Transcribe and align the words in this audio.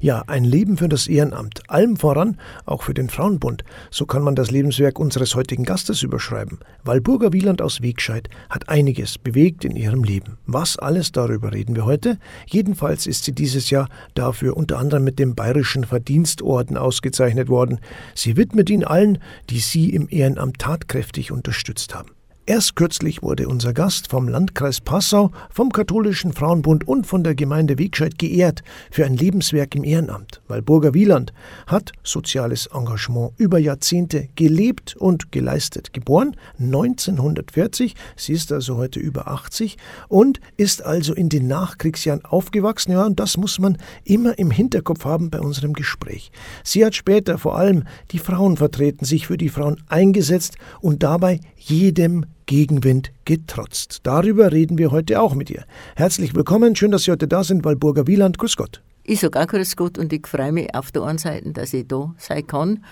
Ja, 0.00 0.22
ein 0.26 0.44
Leben 0.44 0.76
für 0.76 0.88
das 0.88 1.08
Ehrenamt, 1.08 1.62
allem 1.68 1.96
voran 1.96 2.38
auch 2.66 2.82
für 2.82 2.94
den 2.94 3.08
Frauenbund. 3.08 3.64
So 3.90 4.06
kann 4.06 4.22
man 4.22 4.36
das 4.36 4.50
Lebenswerk 4.50 4.98
unseres 4.98 5.34
heutigen 5.34 5.64
Gastes 5.64 6.02
überschreiben. 6.02 6.58
Walburga 6.84 7.32
Wieland 7.32 7.60
aus 7.62 7.82
Wegscheid 7.82 8.28
hat 8.48 8.68
einiges 8.68 9.18
bewegt 9.18 9.64
in 9.64 9.74
ihrem 9.74 10.04
Leben. 10.04 10.38
Was 10.46 10.78
alles 10.78 11.12
darüber 11.12 11.52
reden 11.52 11.74
wir 11.74 11.84
heute? 11.84 12.18
Jedenfalls 12.46 13.06
ist 13.06 13.24
sie 13.24 13.32
dieses 13.32 13.70
Jahr 13.70 13.88
dafür 14.14 14.56
unter 14.56 14.78
anderem 14.78 15.04
mit 15.04 15.18
dem 15.18 15.34
Bayerischen 15.34 15.84
Verdienstorden 15.84 16.76
ausgezeichnet 16.76 17.48
worden. 17.48 17.80
Sie 18.14 18.36
widmet 18.36 18.70
ihn 18.70 18.84
allen, 18.84 19.18
die 19.50 19.60
sie 19.60 19.90
im 19.90 20.06
Ehrenamt 20.10 20.58
tatkräftig 20.58 21.32
unterstützt 21.32 21.94
haben. 21.94 22.17
Erst 22.48 22.76
kürzlich 22.76 23.22
wurde 23.22 23.46
unser 23.46 23.74
Gast 23.74 24.08
vom 24.08 24.26
Landkreis 24.26 24.80
Passau, 24.80 25.32
vom 25.50 25.70
Katholischen 25.70 26.32
Frauenbund 26.32 26.88
und 26.88 27.06
von 27.06 27.22
der 27.22 27.34
Gemeinde 27.34 27.78
Wegscheid 27.78 28.18
geehrt 28.18 28.62
für 28.90 29.04
ein 29.04 29.12
Lebenswerk 29.12 29.74
im 29.74 29.84
Ehrenamt. 29.84 30.40
Walburger 30.48 30.94
Wieland 30.94 31.34
hat 31.66 31.92
soziales 32.02 32.64
Engagement 32.72 33.32
über 33.36 33.58
Jahrzehnte 33.58 34.30
gelebt 34.34 34.96
und 34.96 35.30
geleistet. 35.30 35.92
Geboren 35.92 36.36
1940, 36.58 37.94
sie 38.16 38.32
ist 38.32 38.50
also 38.50 38.78
heute 38.78 38.98
über 38.98 39.28
80 39.28 39.76
und 40.08 40.40
ist 40.56 40.82
also 40.82 41.12
in 41.12 41.28
den 41.28 41.48
Nachkriegsjahren 41.48 42.24
aufgewachsen. 42.24 42.92
Ja, 42.92 43.04
und 43.04 43.20
das 43.20 43.36
muss 43.36 43.58
man 43.58 43.76
immer 44.04 44.38
im 44.38 44.50
Hinterkopf 44.50 45.04
haben 45.04 45.28
bei 45.28 45.40
unserem 45.40 45.74
Gespräch. 45.74 46.32
Sie 46.64 46.82
hat 46.82 46.94
später 46.94 47.36
vor 47.36 47.58
allem 47.58 47.84
die 48.10 48.18
Frauen 48.18 48.56
vertreten, 48.56 49.04
sich 49.04 49.26
für 49.26 49.36
die 49.36 49.50
Frauen 49.50 49.82
eingesetzt 49.88 50.56
und 50.80 51.02
dabei 51.02 51.40
jedem 51.58 52.24
Gegenwind 52.48 53.12
getrotzt. 53.26 54.00
Darüber 54.04 54.50
reden 54.50 54.78
wir 54.78 54.90
heute 54.90 55.20
auch 55.20 55.34
mit 55.34 55.50
ihr. 55.50 55.64
Herzlich 55.96 56.34
willkommen, 56.34 56.74
schön, 56.74 56.90
dass 56.90 57.04
Sie 57.04 57.12
heute 57.12 57.28
da 57.28 57.44
sind, 57.44 57.62
Walburger 57.62 58.06
Wieland. 58.06 58.38
Grüß 58.38 58.56
Gott. 58.56 58.82
Ich 59.04 59.20
sage 59.20 59.38
auch 59.38 59.46
Grüß 59.46 59.76
Gott 59.76 59.98
und 59.98 60.12
ich 60.14 60.26
freue 60.26 60.50
mich 60.50 60.74
auf 60.74 60.90
der 60.90 61.02
einen 61.02 61.18
Seite, 61.18 61.52
dass 61.52 61.74
ich 61.74 61.86
da 61.86 62.14
sein 62.16 62.46
kann. 62.46 62.84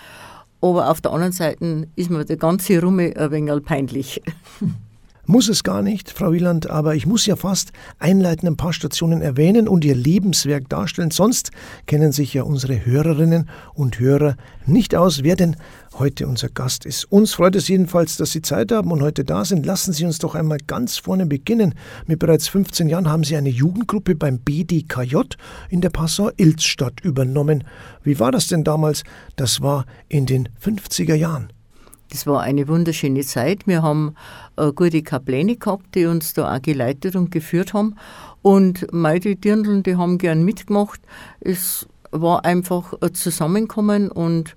Aber 0.61 0.91
auf 0.91 1.01
der 1.01 1.11
anderen 1.11 1.33
Seite 1.33 1.87
ist 1.95 2.11
mir 2.11 2.23
der 2.23 2.37
ganze 2.37 2.79
Rumme 2.79 3.13
ein 3.17 3.31
wenig 3.31 3.63
peinlich. 3.65 4.21
Muss 5.29 5.49
es 5.49 5.65
gar 5.65 5.81
nicht, 5.81 6.09
Frau 6.09 6.31
Wieland, 6.31 6.69
aber 6.69 6.95
ich 6.95 7.05
muss 7.05 7.25
ja 7.25 7.35
fast 7.35 7.73
einleitend 7.99 8.49
ein 8.49 8.55
paar 8.55 8.71
Stationen 8.71 9.21
erwähnen 9.21 9.67
und 9.67 9.83
Ihr 9.83 9.93
Lebenswerk 9.93 10.69
darstellen. 10.69 11.11
Sonst 11.11 11.51
kennen 11.85 12.13
sich 12.13 12.33
ja 12.33 12.43
unsere 12.43 12.85
Hörerinnen 12.85 13.49
und 13.73 13.99
Hörer 13.99 14.37
nicht 14.65 14.95
aus, 14.95 15.23
wer 15.23 15.35
denn 15.35 15.57
heute 15.99 16.29
unser 16.29 16.47
Gast 16.47 16.85
ist. 16.85 17.11
Uns 17.11 17.33
freut 17.33 17.57
es 17.57 17.67
jedenfalls, 17.67 18.15
dass 18.15 18.31
Sie 18.31 18.41
Zeit 18.41 18.71
haben 18.71 18.89
und 18.89 19.01
heute 19.01 19.25
da 19.25 19.43
sind. 19.43 19.65
Lassen 19.65 19.91
Sie 19.91 20.05
uns 20.05 20.17
doch 20.19 20.33
einmal 20.33 20.59
ganz 20.65 20.97
vorne 20.97 21.25
beginnen. 21.25 21.75
Mit 22.05 22.19
bereits 22.19 22.47
15 22.47 22.87
Jahren 22.87 23.09
haben 23.09 23.25
Sie 23.25 23.35
eine 23.35 23.49
Jugendgruppe 23.49 24.15
beim 24.15 24.39
BDKJ 24.39 25.17
in 25.69 25.81
der 25.81 25.89
Passau 25.89 26.31
Ilzstadt 26.37 27.01
übernommen. 27.01 27.65
Wie 28.01 28.17
war 28.17 28.31
das 28.31 28.47
denn 28.47 28.63
damals? 28.63 29.03
Das 29.35 29.59
war 29.59 29.85
in 30.07 30.25
den 30.25 30.47
50er 30.63 31.15
Jahren. 31.15 31.51
Das 32.11 32.25
war 32.25 32.41
eine 32.41 32.67
wunderschöne 32.67 33.21
Zeit. 33.21 33.67
Wir 33.67 33.81
haben 33.81 34.15
äh, 34.55 34.71
gute 34.71 35.01
Kapläne 35.01 35.57
gehabt, 35.57 35.95
die 35.95 36.05
uns 36.05 36.33
da 36.33 36.55
auch 36.55 36.61
geleitet 36.61 37.15
und 37.15 37.31
geführt 37.31 37.73
haben. 37.73 37.95
Und 38.41 38.87
meine 38.93 39.35
Dirndln, 39.35 39.83
die 39.83 39.97
haben 39.97 40.17
gern 40.17 40.43
mitgemacht. 40.43 41.01
Es 41.41 41.87
war 42.11 42.45
einfach 42.45 42.93
ein 43.01 43.13
Zusammenkommen 43.13 44.09
und 44.09 44.55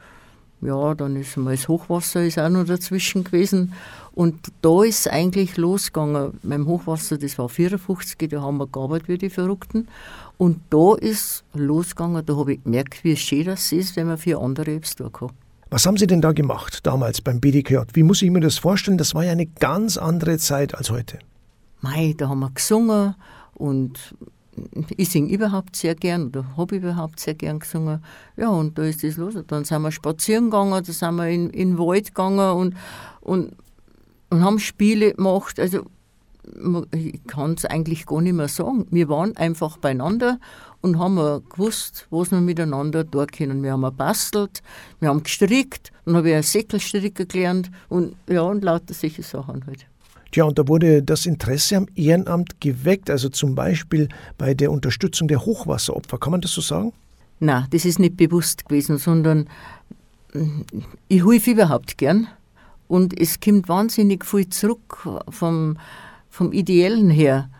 ja, 0.62 0.94
dann 0.94 1.16
ist 1.16 1.36
mal 1.36 1.56
das 1.56 1.68
Hochwasser 1.68 2.22
ist 2.24 2.38
auch 2.38 2.50
noch 2.50 2.64
dazwischen 2.64 3.24
gewesen. 3.24 3.72
Und 4.12 4.48
da 4.60 4.82
ist 4.82 5.08
eigentlich 5.08 5.56
losgegangen. 5.56 6.38
Beim 6.42 6.66
Hochwasser, 6.66 7.16
das 7.16 7.38
war 7.38 7.48
54, 7.48 8.28
da 8.28 8.42
haben 8.42 8.58
wir 8.58 8.66
gearbeitet 8.66 9.08
wie 9.08 9.18
die 9.18 9.30
Verrückten. 9.30 9.88
Und 10.36 10.60
da 10.70 10.94
ist 10.96 11.44
losgegangen, 11.54 12.24
da 12.24 12.36
habe 12.36 12.54
ich 12.54 12.64
gemerkt, 12.64 13.02
wie 13.04 13.16
schön 13.16 13.46
das 13.46 13.72
ist, 13.72 13.96
wenn 13.96 14.08
man 14.08 14.18
für 14.18 14.40
andere 14.40 14.74
etwas 14.74 14.96
tun 14.96 15.12
kann. 15.12 15.30
Was 15.70 15.86
haben 15.86 15.96
Sie 15.96 16.08
denn 16.08 16.20
da 16.20 16.32
gemacht 16.32 16.84
damals 16.84 17.20
beim 17.20 17.40
BDKJ? 17.40 17.78
Wie 17.92 18.02
muss 18.02 18.22
ich 18.22 18.30
mir 18.30 18.40
das 18.40 18.58
vorstellen? 18.58 18.98
Das 18.98 19.14
war 19.14 19.24
ja 19.24 19.30
eine 19.30 19.46
ganz 19.46 19.96
andere 19.96 20.36
Zeit 20.38 20.74
als 20.74 20.90
heute. 20.90 21.20
Mei, 21.80 22.14
da 22.18 22.28
haben 22.28 22.40
wir 22.40 22.50
gesungen 22.50 23.14
und 23.54 24.14
ich 24.96 25.10
singe 25.10 25.32
überhaupt 25.32 25.76
sehr 25.76 25.94
gern 25.94 26.26
oder 26.26 26.56
habe 26.56 26.76
überhaupt 26.76 27.20
sehr 27.20 27.34
gern 27.34 27.60
gesungen. 27.60 28.04
Ja, 28.36 28.48
und 28.48 28.78
da 28.78 28.82
ist 28.82 29.04
das 29.04 29.16
los. 29.16 29.34
Dann 29.46 29.64
sind 29.64 29.82
wir 29.82 29.92
spazieren 29.92 30.46
gegangen, 30.46 30.82
da 30.84 30.92
sind 30.92 31.14
wir 31.14 31.28
in, 31.28 31.50
in 31.50 31.70
den 31.70 31.78
Wald 31.78 32.06
gegangen 32.06 32.56
und, 32.56 32.74
und, 33.20 33.54
und 34.30 34.44
haben 34.44 34.58
Spiele 34.58 35.14
gemacht. 35.14 35.60
Also 35.60 35.86
ich 36.92 37.24
kann 37.26 37.54
es 37.54 37.64
eigentlich 37.64 38.06
gar 38.06 38.20
nicht 38.20 38.34
mehr 38.34 38.48
sagen. 38.48 38.86
Wir 38.90 39.08
waren 39.08 39.36
einfach 39.36 39.76
beieinander 39.76 40.38
und 40.80 40.98
haben 40.98 41.42
gewusst, 41.48 42.06
was 42.10 42.30
wir 42.30 42.40
miteinander 42.40 43.08
tun 43.08 43.26
können. 43.26 43.62
Wir 43.62 43.72
haben 43.72 43.82
gebastelt, 43.82 44.62
wir 44.98 45.08
haben 45.08 45.22
gestrickt, 45.22 45.92
dann 46.04 46.16
habe 46.16 46.28
ich 46.28 46.34
einen 46.34 46.42
Säckelstricker 46.42 47.26
gelernt 47.26 47.70
und 47.88 48.14
ja, 48.28 48.42
und 48.42 48.64
lauter 48.64 48.94
solche 48.94 49.22
Sachen 49.22 49.64
halt. 49.66 49.86
Tja, 50.32 50.44
und 50.44 50.58
da 50.58 50.68
wurde 50.68 51.02
das 51.02 51.26
Interesse 51.26 51.76
am 51.76 51.86
Ehrenamt 51.96 52.60
geweckt, 52.60 53.10
also 53.10 53.28
zum 53.28 53.56
Beispiel 53.56 54.08
bei 54.38 54.54
der 54.54 54.70
Unterstützung 54.70 55.26
der 55.26 55.44
Hochwasseropfer. 55.44 56.18
Kann 56.18 56.30
man 56.30 56.40
das 56.40 56.52
so 56.52 56.60
sagen? 56.60 56.92
Nein, 57.40 57.66
das 57.70 57.84
ist 57.84 57.98
nicht 57.98 58.16
bewusst 58.16 58.68
gewesen, 58.68 58.98
sondern 58.98 59.48
ich 61.08 61.26
helfe 61.26 61.50
überhaupt 61.50 61.98
gern. 61.98 62.28
Und 62.86 63.18
es 63.18 63.40
kommt 63.40 63.68
wahnsinnig 63.68 64.24
viel 64.24 64.48
zurück 64.48 65.08
vom, 65.28 65.78
vom 66.30 66.52
Ideellen 66.52 67.10
her. 67.10 67.50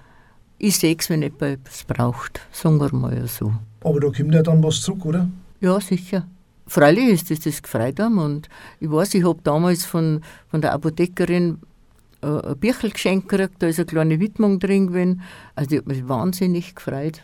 Ich 0.59 0.79
sehe 0.79 0.97
es, 0.99 1.11
wenn 1.11 1.23
jemand 1.23 1.43
etwas 1.43 1.85
braucht, 1.85 2.41
sagen 2.53 2.79
wir 2.81 2.95
mal 2.95 3.27
so. 3.27 3.53
Aber 3.83 4.01
da 4.01 4.11
kommt 4.11 4.35
ja 4.35 4.43
dann 4.43 4.63
was 4.63 4.81
zurück, 4.81 5.05
oder? 5.07 5.29
Ja, 5.61 5.81
sicher. 5.81 6.27
Freilich 6.67 7.09
ist 7.09 7.31
das 7.31 7.41
das 7.41 7.63
gefreut 7.63 7.99
haben. 7.99 8.19
Und 8.19 8.49
ich 8.79 8.91
weiß, 8.91 9.15
ich 9.15 9.25
habe 9.25 9.41
damals 9.43 9.85
von, 9.85 10.21
von 10.49 10.61
der 10.61 10.73
Apothekerin 10.73 11.59
äh, 12.23 12.27
ein 12.27 12.59
Büchel 12.59 12.91
geschenkt 12.91 13.29
gekriegt, 13.29 13.57
da 13.59 13.67
ist 13.67 13.79
eine 13.79 13.87
kleine 13.87 14.21
Widmung 14.21 14.59
drin 14.61 14.89
gewesen. 14.89 15.23
Also 15.55 15.73
ich 15.73 15.81
habe 15.83 15.95
mich 15.95 16.09
wahnsinnig 16.09 16.75
gefreut. 16.75 17.23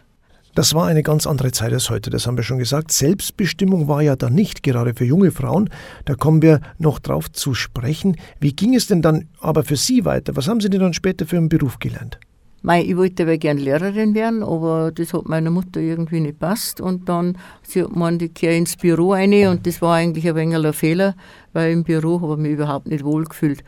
Das 0.56 0.72
war 0.72 0.86
eine 0.86 1.02
ganz 1.02 1.26
andere 1.26 1.52
Zeit 1.52 1.74
als 1.74 1.90
heute, 1.90 2.08
das 2.08 2.26
haben 2.26 2.38
wir 2.38 2.42
schon 2.42 2.56
gesagt. 2.56 2.90
Selbstbestimmung 2.90 3.88
war 3.88 4.00
ja 4.00 4.16
da 4.16 4.30
nicht, 4.30 4.62
gerade 4.62 4.94
für 4.94 5.04
junge 5.04 5.30
Frauen. 5.30 5.68
Da 6.06 6.14
kommen 6.14 6.40
wir 6.40 6.62
noch 6.78 6.98
drauf 6.98 7.30
zu 7.30 7.52
sprechen. 7.52 8.16
Wie 8.40 8.56
ging 8.56 8.74
es 8.74 8.86
denn 8.86 9.02
dann 9.02 9.28
aber 9.38 9.64
für 9.64 9.76
Sie 9.76 10.06
weiter? 10.06 10.34
Was 10.34 10.48
haben 10.48 10.62
Sie 10.62 10.70
denn 10.70 10.80
dann 10.80 10.94
später 10.94 11.26
für 11.26 11.36
einen 11.36 11.50
Beruf 11.50 11.78
gelernt? 11.78 12.18
Mei, 12.62 12.82
ich 12.82 12.96
wollte 12.96 13.24
aber 13.24 13.36
gern 13.36 13.58
Lehrerin 13.58 14.14
werden, 14.14 14.42
aber 14.42 14.92
das 14.92 15.12
hat 15.12 15.28
meiner 15.28 15.50
Mutter 15.50 15.78
irgendwie 15.78 16.20
nicht 16.20 16.38
passt. 16.38 16.80
Und 16.80 17.06
dann, 17.06 17.36
sie 17.62 17.82
hat 17.82 17.92
gemeint, 17.92 18.22
ich 18.22 18.32
gehe 18.32 18.56
ins 18.56 18.78
Büro 18.78 19.12
rein 19.12 19.34
und 19.48 19.66
das 19.66 19.82
war 19.82 19.96
eigentlich 19.96 20.26
ein 20.26 20.36
wenig 20.36 20.56
ein 20.56 20.72
Fehler, 20.72 21.16
weil 21.52 21.70
im 21.70 21.84
Büro 21.84 22.22
habe 22.22 22.32
ich 22.32 22.38
mich 22.38 22.52
überhaupt 22.52 22.86
nicht 22.86 23.04
wohl 23.04 23.24
gefühlt. 23.24 23.62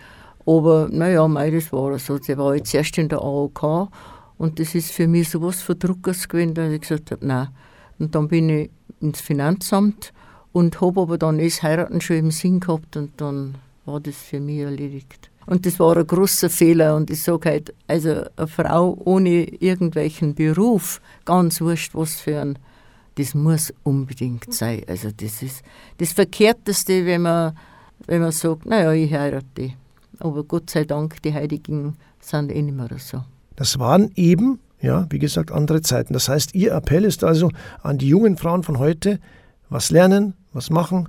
Aber 0.46 0.88
naja, 0.90 1.28
mei, 1.28 1.50
das 1.50 1.70
war 1.70 1.98
so. 1.98 2.16
Sie 2.16 2.38
war 2.38 2.56
jetzt 2.56 2.74
erst 2.74 2.96
in 2.96 3.10
der 3.10 3.18
AOK 3.18 3.90
und 4.38 4.60
das 4.60 4.74
ist 4.74 4.92
für 4.92 5.08
mich 5.08 5.30
so 5.30 5.42
was 5.42 5.60
Verdruckers 5.60 6.28
gewesen, 6.28 6.54
dass 6.54 6.72
ich 6.72 6.80
gesagt 6.80 7.10
habe, 7.10 7.26
nein. 7.26 7.48
Und 7.98 8.14
dann 8.14 8.28
bin 8.28 8.48
ich 8.48 8.70
ins 9.00 9.20
Finanzamt 9.20 10.12
und 10.52 10.80
habe 10.80 11.00
aber 11.00 11.18
dann 11.18 11.38
das 11.38 11.62
Heiraten 11.62 12.00
schon 12.00 12.16
im 12.16 12.30
Sinn 12.30 12.60
gehabt 12.60 12.96
und 12.96 13.20
dann 13.20 13.56
war 13.84 14.00
das 14.00 14.16
für 14.16 14.40
mich 14.40 14.58
erledigt. 14.60 15.30
Und 15.46 15.66
das 15.66 15.80
war 15.80 15.96
ein 15.96 16.06
großer 16.06 16.50
Fehler 16.50 16.94
und 16.94 17.10
ich 17.10 17.22
sage 17.22 17.48
halt, 17.48 17.74
also 17.86 18.22
eine 18.36 18.46
Frau 18.46 18.96
ohne 19.04 19.44
irgendwelchen 19.44 20.34
Beruf, 20.34 21.00
ganz 21.24 21.60
wurscht 21.60 21.94
was 21.94 22.16
für 22.16 22.40
ein, 22.40 22.58
das 23.16 23.34
muss 23.34 23.72
unbedingt 23.82 24.52
sein. 24.52 24.82
Also 24.86 25.10
das 25.10 25.42
ist 25.42 25.62
das 25.96 26.12
Verkehrteste, 26.12 27.06
wenn 27.06 27.22
man, 27.22 27.58
wenn 28.06 28.20
man 28.20 28.30
sagt, 28.32 28.66
naja, 28.66 28.92
ich 28.92 29.12
heirate. 29.12 29.72
Aber 30.20 30.44
Gott 30.44 30.70
sei 30.70 30.84
Dank, 30.84 31.20
die 31.22 31.32
Heiligen 31.32 31.96
sind 32.20 32.52
eh 32.52 32.62
nicht 32.62 32.76
mehr 32.76 32.88
so. 32.98 33.24
Das 33.58 33.80
waren 33.80 34.12
eben, 34.14 34.60
ja, 34.80 35.08
wie 35.10 35.18
gesagt, 35.18 35.50
andere 35.50 35.82
Zeiten. 35.82 36.12
Das 36.12 36.28
heißt, 36.28 36.54
Ihr 36.54 36.72
Appell 36.74 37.04
ist 37.04 37.24
also 37.24 37.50
an 37.82 37.98
die 37.98 38.06
jungen 38.06 38.36
Frauen 38.36 38.62
von 38.62 38.78
heute, 38.78 39.18
was 39.68 39.90
lernen, 39.90 40.34
was 40.52 40.70
machen 40.70 41.08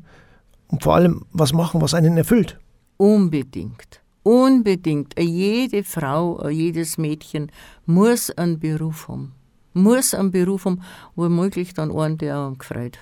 und 0.68 0.81
vor 0.81 0.95
allem 0.95 1.25
was 1.31 1.53
machen, 1.53 1.79
was 1.79 1.94
einen 1.94 2.18
erfüllt. 2.18 2.57
Unbedingt. 2.97 4.01
Unbedingt. 4.23 5.13
Jede 5.19 5.83
Frau, 5.83 6.50
jedes 6.50 6.97
Mädchen 6.97 7.51
muss 7.85 8.31
einen 8.31 8.59
Beruf 8.59 9.09
haben. 9.09 9.33
Muss 9.73 10.15
einen 10.15 10.31
Beruf 10.31 10.65
haben, 10.65 10.81
wo 11.15 11.29
möglich 11.29 11.75
dann 11.75 11.95
einen, 11.95 12.18
der 12.18 12.35
auch 12.35 12.57
gefreut. 12.57 12.97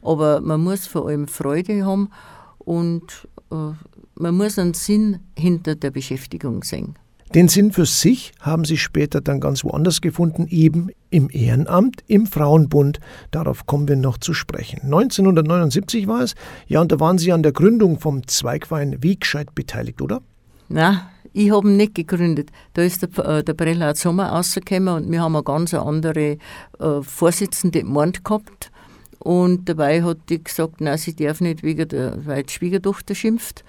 Aber 0.00 0.40
man 0.40 0.62
muss 0.62 0.86
vor 0.86 1.08
allem 1.08 1.28
Freude 1.28 1.84
haben 1.84 2.08
und 2.56 3.28
äh, 3.50 3.72
man 4.14 4.34
muss 4.34 4.58
einen 4.58 4.72
Sinn 4.72 5.18
hinter 5.38 5.74
der 5.74 5.90
Beschäftigung 5.90 6.64
sehen. 6.64 6.94
Den 7.34 7.48
Sinn 7.48 7.72
für 7.72 7.84
sich 7.84 8.32
haben 8.40 8.64
sie 8.64 8.78
später 8.78 9.20
dann 9.20 9.40
ganz 9.40 9.62
woanders 9.62 10.00
gefunden, 10.00 10.46
eben 10.48 10.88
im 11.10 11.28
Ehrenamt, 11.30 12.02
im 12.06 12.26
Frauenbund. 12.26 13.00
Darauf 13.30 13.66
kommen 13.66 13.86
wir 13.86 13.96
noch 13.96 14.16
zu 14.16 14.32
sprechen. 14.32 14.80
1979 14.84 16.06
war 16.06 16.22
es, 16.22 16.34
ja, 16.66 16.80
und 16.80 16.90
da 16.90 17.00
waren 17.00 17.18
Sie 17.18 17.32
an 17.32 17.42
der 17.42 17.52
Gründung 17.52 18.00
vom 18.00 18.26
Zweigwein 18.26 19.02
Wegscheid 19.02 19.54
beteiligt, 19.54 20.00
oder? 20.00 20.22
Na, 20.68 21.10
ich 21.34 21.50
habe 21.50 21.68
ihn 21.68 21.76
nicht 21.76 21.94
gegründet. 21.94 22.50
Da 22.72 22.82
ist 22.82 23.02
der, 23.02 23.24
äh, 23.24 23.44
der 23.44 23.54
Prälat 23.54 23.98
Sommer 23.98 24.30
rausgekommen 24.30 24.88
und 24.94 25.10
wir 25.10 25.20
haben 25.20 25.36
eine 25.36 25.44
ganz 25.44 25.74
andere 25.74 26.38
äh, 26.78 27.02
Vorsitzende 27.02 27.80
im 27.80 27.88
Mord 27.88 28.24
gehabt. 28.24 28.70
Und 29.18 29.68
dabei 29.68 30.02
hat 30.02 30.18
die 30.28 30.42
gesagt, 30.42 30.80
nein, 30.80 30.96
sie 30.96 31.14
darf 31.14 31.40
nicht, 31.40 31.62
wegen 31.62 31.88
der, 31.88 32.24
weil 32.24 32.44
die 32.44 32.52
Schwiegertochter 32.52 33.14
schimpft. 33.14 33.64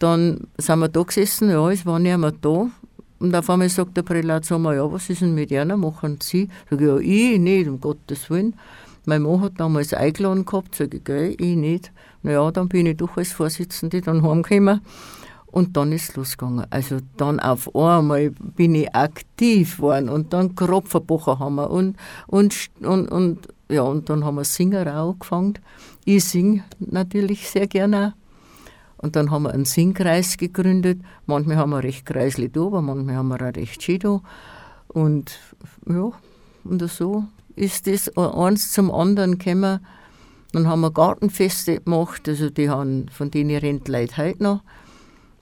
Dann 0.00 0.48
sind 0.58 0.78
wir 0.80 0.88
da 0.88 1.02
gesessen, 1.02 1.50
ja, 1.50 1.70
es 1.70 1.86
war 1.86 1.98
mehr 1.98 2.18
da. 2.18 2.70
Und 3.20 3.34
auf 3.34 3.50
einmal 3.50 3.68
sagt 3.68 3.98
der 3.98 4.02
Prälat, 4.02 4.46
sag 4.46 4.60
mal, 4.60 4.74
ja, 4.74 4.90
was 4.90 5.10
ist 5.10 5.20
denn 5.20 5.34
mit 5.34 5.52
einer, 5.52 5.76
machen 5.76 6.18
Sie? 6.22 6.48
Sag 6.70 6.80
ich, 6.80 6.86
ja, 6.86 6.96
ich 6.96 7.38
nicht, 7.38 7.68
um 7.68 7.78
Gottes 7.78 8.30
Willen. 8.30 8.56
Mein 9.04 9.22
Mann 9.22 9.42
hat 9.42 9.60
damals 9.60 9.92
eingeladen 9.92 10.46
gehabt, 10.46 10.74
sage 10.74 10.96
ich, 10.96 11.04
gell, 11.04 11.36
ich 11.38 11.56
nicht. 11.56 11.92
Naja, 12.22 12.50
dann 12.50 12.68
bin 12.68 12.86
ich 12.86 12.96
doch 12.96 13.18
als 13.18 13.32
Vorsitzende 13.32 14.00
dann 14.00 14.22
heimgekommen. 14.22 14.80
Und 15.46 15.76
dann 15.76 15.92
ist 15.92 16.10
es 16.10 16.16
losgegangen. 16.16 16.64
Also 16.70 16.98
dann 17.18 17.38
auf 17.38 17.74
einmal 17.74 18.30
bin 18.30 18.74
ich 18.74 18.94
aktiv 18.94 19.76
geworden 19.76 20.08
und 20.08 20.32
dann 20.32 20.54
grob 20.54 20.88
verbochen 20.88 21.38
haben 21.40 21.56
wir. 21.56 21.70
Und, 21.70 21.96
und, 22.26 22.70
und, 22.80 23.08
und, 23.08 23.48
ja, 23.68 23.82
und 23.82 24.08
dann 24.08 24.24
haben 24.24 24.36
wir 24.36 24.44
Singer 24.44 24.86
auch 24.98 25.10
angefangen. 25.10 25.58
Ich 26.06 26.24
singe 26.24 26.64
natürlich 26.78 27.50
sehr 27.50 27.66
gerne. 27.66 28.14
Und 29.00 29.16
dann 29.16 29.30
haben 29.30 29.44
wir 29.44 29.52
einen 29.52 29.64
Singkreis 29.64 30.36
gegründet. 30.36 31.00
Manchmal 31.26 31.56
haben 31.56 31.70
wir 31.70 31.82
recht 31.82 32.04
Kreisli 32.04 32.50
da, 32.50 32.66
aber 32.66 32.82
manchmal 32.82 33.16
haben 33.16 33.28
wir 33.28 33.36
auch 33.36 33.56
recht 33.56 33.82
Schido. 33.82 34.22
Und 34.88 35.38
ja, 35.88 36.10
und 36.64 36.90
so 36.90 37.24
ist 37.56 37.86
das 37.86 38.14
eins 38.16 38.72
zum 38.72 38.90
anderen 38.90 39.38
gekommen. 39.38 39.80
Dann 40.52 40.66
haben 40.66 40.80
wir 40.80 40.90
Gartenfeste 40.90 41.80
gemacht, 41.80 42.28
also 42.28 42.50
die 42.50 42.68
haben, 42.68 43.08
von 43.08 43.30
denen 43.30 43.56
rennt 43.56 43.88
Leute 43.88 44.16
heute 44.16 44.42
noch. 44.42 44.62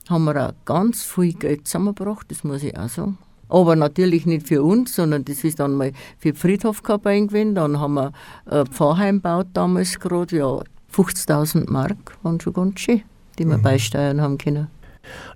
Haben 0.09 0.25
wir 0.25 0.49
auch 0.49 0.53
ganz 0.65 1.03
viel 1.03 1.33
Geld 1.33 1.67
zusammengebracht, 1.67 2.31
das 2.31 2.45
muss 2.45 2.63
ich 2.63 2.79
auch 2.79 2.89
sagen. 2.89 3.19
Aber 3.49 3.77
natürlich 3.77 4.27
nicht 4.27 4.47
für 4.47 4.63
uns, 4.63 4.95
sondern 4.95 5.25
das 5.25 5.43
ist 5.43 5.59
dann 5.61 5.75
mal 5.75 5.93
für 6.19 6.33
die 6.33 6.39
Friedhofkörper 6.39 7.11
eingewinnt. 7.11 7.57
Dann 7.57 7.81
haben 7.81 7.95
wir 7.95 8.13
ein 8.47 8.67
Pfarrheim 8.67 9.17
gebaut 9.17 9.49
damals 9.55 9.99
gerade, 9.99 10.37
ja, 10.37 10.63
50.000 10.93 11.71
Mark 11.71 12.19
waren 12.23 12.41
schon 12.41 12.53
ganz 12.53 12.81
schön, 12.81 13.03
die 13.39 13.45
wir 13.45 13.59
mhm. 13.59 13.63
beisteuern 13.63 14.21
haben 14.21 14.39
können. 14.39 14.69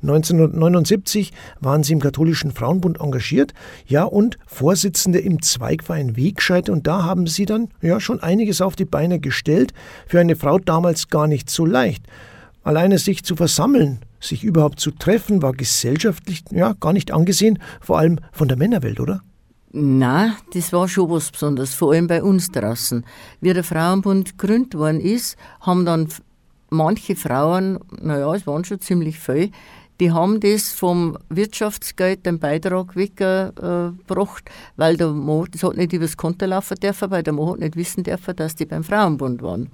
1979 0.03 1.33
waren 1.61 1.83
Sie 1.83 1.93
im 1.93 2.01
katholischen 2.01 2.53
Frauenbund 2.53 3.01
engagiert, 3.01 3.55
ja, 3.87 4.05
und 4.05 4.39
Vorsitzende 4.47 5.19
im 5.19 5.43
Zweigverein 5.43 6.17
Wegscheid. 6.17 6.69
Und 6.69 6.87
da 6.87 7.05
haben 7.05 7.27
Sie 7.27 7.47
dann 7.47 7.69
ja 7.81 8.01
schon 8.01 8.21
einiges 8.21 8.61
auf 8.61 8.77
die 8.77 8.85
Beine 8.85 9.21
gestellt. 9.21 9.73
Für 10.07 10.21
eine 10.21 10.37
Frau 10.37 10.59
damals 10.59 11.09
gar 11.09 11.27
nicht 11.27 11.51
so 11.51 11.65
leicht. 11.65 12.05
Alleine 12.65 12.99
sich 12.99 13.25
zu 13.25 13.35
versammeln, 13.35 14.01
sich 14.21 14.45
überhaupt 14.45 14.79
zu 14.79 14.93
treffen, 14.93 15.43
war 15.43 15.53
gesellschaftlich 15.53 16.45
ja 16.51 16.75
gar 16.79 16.93
nicht 16.93 17.13
angesehen, 17.13 17.59
vor 17.81 17.99
allem 17.99 18.21
von 18.31 18.47
der 18.47 18.57
Männerwelt, 18.57 19.01
oder? 19.01 19.23
Na, 19.73 20.37
das 20.53 20.73
war 20.73 20.87
schon 20.87 21.11
was 21.11 21.31
Besonderes, 21.31 21.75
vor 21.75 21.93
allem 21.93 22.07
bei 22.07 22.23
uns 22.23 22.51
draußen. 22.51 23.05
Wie 23.41 23.53
der 23.53 23.65
Frauenbund 23.65 24.39
gegründet 24.39 24.79
worden 24.79 25.01
ist, 25.01 25.37
haben 25.61 25.87
dann 25.87 26.09
manche 26.73 27.15
Frauen, 27.15 27.79
naja, 28.01 28.35
es 28.35 28.47
waren 28.47 28.65
schon 28.65 28.81
ziemlich 28.81 29.19
viele, 29.19 29.51
die 30.01 30.11
haben 30.11 30.41
das 30.41 30.71
vom 30.71 31.17
Wirtschaftsgeld 31.29 32.27
den 32.27 32.41
Beitrag 32.41 32.97
weggebracht, 32.97 34.51
weil 34.77 34.97
der 34.97 35.09
Mo, 35.11 35.47
das 35.49 35.63
hat 35.63 35.77
nicht 35.77 35.93
übers 35.93 36.17
Konto 36.17 36.47
laufen 36.47 36.77
dürfen, 36.77 37.11
weil 37.11 37.23
der 37.23 37.35
Mo 37.35 37.53
hat 37.53 37.61
nicht 37.61 37.77
wissen 37.77 38.03
dürfen, 38.03 38.35
dass 38.35 38.57
die 38.57 38.67
beim 38.67 38.83
Frauenbund 38.83 39.43
waren. 39.43 39.71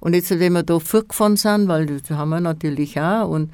Und 0.00 0.14
jetzt, 0.14 0.38
wenn 0.38 0.52
wir 0.52 0.64
da 0.64 0.78
fortgefahren 0.78 1.36
sind, 1.36 1.68
weil 1.68 1.86
das 1.86 2.10
haben 2.10 2.28
wir 2.30 2.40
natürlich 2.40 3.00
auch, 3.00 3.28
und 3.28 3.50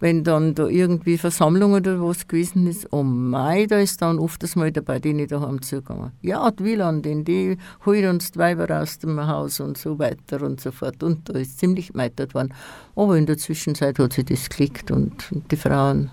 wenn 0.00 0.24
dann 0.24 0.54
da 0.54 0.66
irgendwie 0.66 1.18
Versammlung 1.18 1.74
oder 1.74 2.02
was 2.02 2.26
gewesen 2.26 2.66
ist, 2.66 2.88
oh 2.90 3.02
mei, 3.02 3.66
da 3.66 3.78
ist 3.78 4.02
dann 4.02 4.18
oft 4.18 4.42
das 4.42 4.56
mal 4.56 4.72
dabei, 4.72 4.98
die 4.98 5.12
nicht 5.12 5.30
daheim 5.30 5.62
zugegangen. 5.62 6.12
Ja, 6.22 6.50
die 6.50 6.64
Wielandin, 6.64 7.24
die 7.24 7.58
holt 7.84 8.04
uns 8.06 8.32
die 8.32 8.38
Weiber 8.38 8.80
aus 8.80 8.98
dem 8.98 9.24
Haus 9.26 9.60
und 9.60 9.78
so 9.78 9.98
weiter 9.98 10.42
und 10.42 10.60
so 10.60 10.72
fort. 10.72 11.02
Und 11.02 11.28
da 11.28 11.38
ist 11.38 11.58
ziemlich 11.58 11.92
gemeitert 11.92 12.34
worden. 12.34 12.54
Aber 12.96 13.16
in 13.16 13.26
der 13.26 13.36
Zwischenzeit 13.36 13.98
hat 13.98 14.14
sich 14.14 14.24
das 14.24 14.48
geklickt 14.48 14.90
und 14.90 15.12
die 15.50 15.56
Frauen 15.56 16.10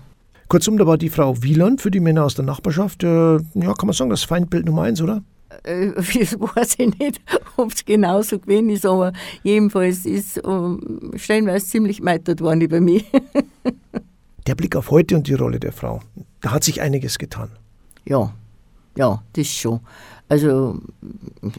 Kurzum, 0.48 0.78
da 0.78 0.86
war 0.86 0.96
die 0.96 1.10
Frau 1.10 1.42
Wieland 1.42 1.82
für 1.82 1.90
die 1.90 2.00
Männer 2.00 2.24
aus 2.24 2.34
der 2.34 2.44
Nachbarschaft, 2.46 3.04
äh, 3.04 3.34
ja, 3.34 3.74
kann 3.74 3.84
man 3.84 3.92
sagen, 3.92 4.08
das 4.08 4.24
Feindbild 4.24 4.64
Nummer 4.64 4.82
eins, 4.82 5.02
oder? 5.02 5.22
Äh, 5.62 5.92
das 5.96 6.38
weiß 6.38 6.76
ich 6.78 6.98
nicht, 6.98 7.20
ob 7.56 7.72
es 7.72 7.84
genauso 7.84 8.38
gewesen 8.38 8.70
ist, 8.70 8.86
aber 8.86 9.12
jedenfalls 9.42 10.04
ist 10.04 10.44
um, 10.44 10.80
ähm, 11.12 11.18
stellenweise 11.18 11.66
ziemlich 11.66 11.98
gemeitert 11.98 12.40
worden 12.40 12.60
über 12.60 12.80
mich. 12.80 13.04
der 14.46 14.54
Blick 14.54 14.76
auf 14.76 14.90
heute 14.90 15.16
und 15.16 15.26
die 15.26 15.34
Rolle 15.34 15.60
der 15.60 15.72
Frau, 15.72 16.00
da 16.40 16.52
hat 16.52 16.64
sich 16.64 16.80
einiges 16.80 17.18
getan. 17.18 17.50
Ja, 18.04 18.32
ja, 18.96 19.22
das 19.34 19.48
schon. 19.48 19.80
Also 20.28 20.80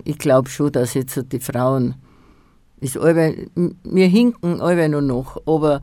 ich 0.04 0.18
glaube 0.18 0.50
schon, 0.50 0.72
dass 0.72 0.94
jetzt 0.94 1.24
die 1.32 1.40
Frauen, 1.40 1.96
ist 2.82 2.98
allweil, 2.98 3.50
wir 3.84 4.08
hinken 4.08 4.62
alle 4.62 4.88
noch 4.88 5.02
nach, 5.02 5.38
aber 5.46 5.82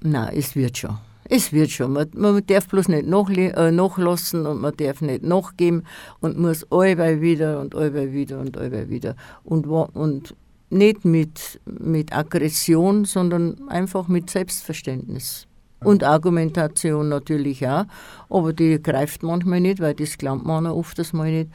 nein, 0.00 0.34
es 0.34 0.56
wird 0.56 0.78
schon. 0.78 0.98
Es 1.32 1.52
wird 1.52 1.70
schon. 1.70 1.92
Man, 1.92 2.10
man 2.14 2.44
darf 2.44 2.66
bloß 2.66 2.88
nicht 2.88 3.06
äh, 3.06 3.70
nachlassen 3.70 4.46
und 4.46 4.60
man 4.60 4.76
darf 4.76 5.00
nicht 5.00 5.22
nachgeben 5.22 5.84
und 6.18 6.36
muss 6.36 6.66
allweil 6.72 7.20
wieder 7.20 7.60
und 7.60 7.76
allweil 7.76 8.12
wieder 8.12 8.40
und 8.40 8.58
allweil 8.58 8.88
wieder. 8.88 9.14
Und, 9.44 9.64
und 9.68 10.34
nicht 10.70 11.04
mit, 11.04 11.60
mit 11.66 12.12
Aggression, 12.12 13.04
sondern 13.04 13.68
einfach 13.68 14.08
mit 14.08 14.28
Selbstverständnis. 14.28 15.46
Und 15.84 16.02
Argumentation 16.02 17.08
natürlich 17.08 17.66
auch, 17.66 17.84
aber 18.28 18.52
die 18.52 18.82
greift 18.82 19.22
manchmal 19.22 19.60
nicht, 19.60 19.78
weil 19.78 19.94
das 19.94 20.18
glaubt 20.18 20.44
man 20.44 20.66
auch 20.66 20.76
oft 20.76 20.98
das 20.98 21.12
mal 21.12 21.30
nicht. 21.30 21.50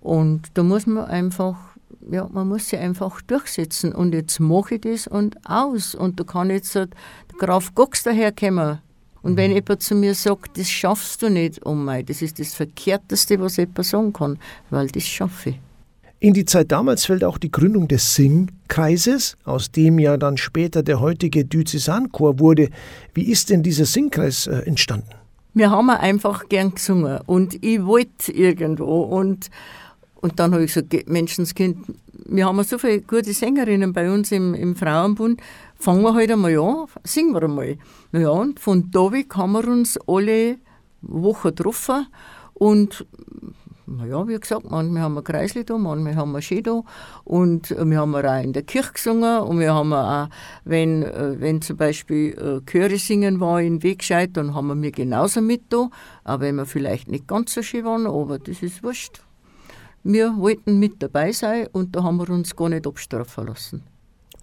Und 0.00 0.42
da 0.54 0.62
muss 0.62 0.86
man 0.86 1.06
einfach, 1.06 1.56
ja, 2.08 2.28
man 2.32 2.46
muss 2.46 2.68
sich 2.68 2.78
einfach 2.78 3.20
durchsetzen. 3.22 3.92
Und 3.92 4.14
jetzt 4.14 4.38
mache 4.38 4.76
ich 4.76 4.80
das 4.82 5.08
und 5.08 5.36
aus. 5.44 5.96
Und 5.96 6.20
da 6.20 6.24
kann 6.24 6.50
jetzt 6.50 6.76
der 6.76 6.88
Graf 7.36 7.74
Gox 7.74 8.04
daherkommen 8.04 8.78
und 9.22 9.36
wenn 9.36 9.50
mhm. 9.50 9.56
jemand 9.56 9.82
zu 9.82 9.94
mir 9.94 10.14
sagt, 10.14 10.58
das 10.58 10.68
schaffst 10.68 11.22
du 11.22 11.30
nicht, 11.30 11.64
oh 11.64 11.74
mein, 11.74 12.04
das 12.06 12.22
ist 12.22 12.38
das 12.38 12.54
Verkehrteste, 12.54 13.40
was 13.40 13.56
jemand 13.56 13.84
sagen 13.84 14.12
kann, 14.12 14.38
weil 14.70 14.88
das 14.88 15.04
schaffe 15.04 15.50
ich. 15.50 15.60
In 16.22 16.34
die 16.34 16.44
Zeit 16.44 16.70
damals 16.70 17.06
fällt 17.06 17.24
auch 17.24 17.36
die 17.36 17.50
Gründung 17.50 17.88
des 17.88 18.14
Singkreises, 18.14 19.36
aus 19.44 19.72
dem 19.72 19.98
ja 19.98 20.16
dann 20.16 20.36
später 20.36 20.84
der 20.84 21.00
heutige 21.00 21.44
Diözesanchor 21.44 22.38
wurde. 22.38 22.68
Wie 23.12 23.24
ist 23.24 23.50
denn 23.50 23.64
dieser 23.64 23.86
Singkreis 23.86 24.46
äh, 24.46 24.58
entstanden? 24.58 25.08
Wir 25.54 25.70
haben 25.70 25.90
einfach 25.90 26.48
gern 26.48 26.74
gesungen 26.74 27.18
und 27.26 27.62
ich 27.64 27.84
wollte 27.84 28.30
irgendwo 28.30 29.02
und, 29.02 29.50
und 30.22 30.38
dann 30.38 30.52
habe 30.52 30.64
ich 30.64 30.72
gesagt, 30.72 31.08
Menschenskind, 31.08 31.78
wir 32.26 32.46
haben 32.46 32.62
so 32.62 32.78
viele 32.78 33.02
gute 33.02 33.32
Sängerinnen 33.32 33.92
bei 33.92 34.10
uns 34.10 34.30
im, 34.32 34.54
im 34.54 34.76
Frauenbund, 34.76 35.42
fangen 35.74 36.02
wir 36.02 36.14
halt 36.14 36.30
einmal 36.30 36.56
an, 36.58 36.86
singen 37.04 37.34
wir 37.34 37.42
einmal. 37.42 37.76
Ja, 38.12 38.30
und 38.30 38.60
von 38.60 38.90
da 38.90 39.12
weg 39.12 39.34
haben 39.34 39.52
wir 39.52 39.66
uns 39.66 39.98
alle 40.06 40.58
Wochen 41.02 41.48
getroffen 41.48 42.06
und 42.54 43.04
naja, 43.84 44.26
wie 44.28 44.38
gesagt, 44.38 44.70
manchmal 44.70 45.02
haben 45.02 45.14
wir 45.14 45.22
Kreisli 45.22 45.64
da, 45.64 45.76
manchmal 45.76 46.14
haben 46.14 46.30
wir 46.30 46.40
Ski 46.40 46.62
da 46.62 46.82
und 47.24 47.70
wir 47.70 47.98
haben 47.98 48.14
auch 48.14 48.42
in 48.42 48.52
der 48.52 48.62
Kirche 48.62 48.92
gesungen 48.92 49.40
und 49.40 49.58
wir 49.58 49.74
haben 49.74 49.92
auch, 49.92 50.28
wenn, 50.64 51.02
äh, 51.02 51.40
wenn 51.40 51.60
zum 51.60 51.76
Beispiel 51.76 52.32
äh, 52.32 52.70
Chöre 52.70 52.96
singen 52.96 53.40
war 53.40 53.60
in 53.60 53.82
Wegscheid, 53.82 54.30
dann 54.34 54.54
haben 54.54 54.68
wir 54.68 54.76
mir 54.76 54.92
genauso 54.92 55.40
mit 55.40 55.64
da, 55.70 55.90
auch 56.24 56.40
wenn 56.40 56.54
wir 56.54 56.66
vielleicht 56.66 57.08
nicht 57.08 57.26
ganz 57.26 57.54
so 57.54 57.62
schön 57.62 57.84
waren, 57.84 58.06
aber 58.06 58.38
das 58.38 58.62
ist 58.62 58.84
wurscht. 58.84 59.20
Wir 60.04 60.36
wollten 60.36 60.78
mit 60.78 61.02
dabei 61.02 61.32
sein 61.32 61.68
und 61.72 61.94
da 61.94 62.02
haben 62.02 62.16
wir 62.16 62.28
uns 62.30 62.56
gar 62.56 62.68
nicht 62.68 62.86
abstrafen 62.86 63.46
lassen. 63.46 63.82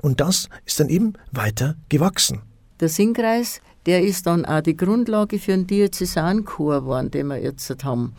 Und 0.01 0.21
das 0.21 0.47
ist 0.65 0.79
dann 0.79 0.89
eben 0.89 1.13
weiter 1.31 1.75
gewachsen. 1.89 2.41
Der 2.79 2.87
Singkreis, 2.87 3.61
der 3.85 4.01
ist 4.03 4.25
dann 4.25 4.45
auch 4.45 4.61
die 4.61 4.77
Grundlage 4.77 5.37
für 5.39 5.53
einen 5.53 5.67
Diözesanchor 5.67 6.81
geworden, 6.81 7.11
den 7.11 7.27
wir 7.27 7.41
jetzt 7.41 7.83
haben. 7.83 8.13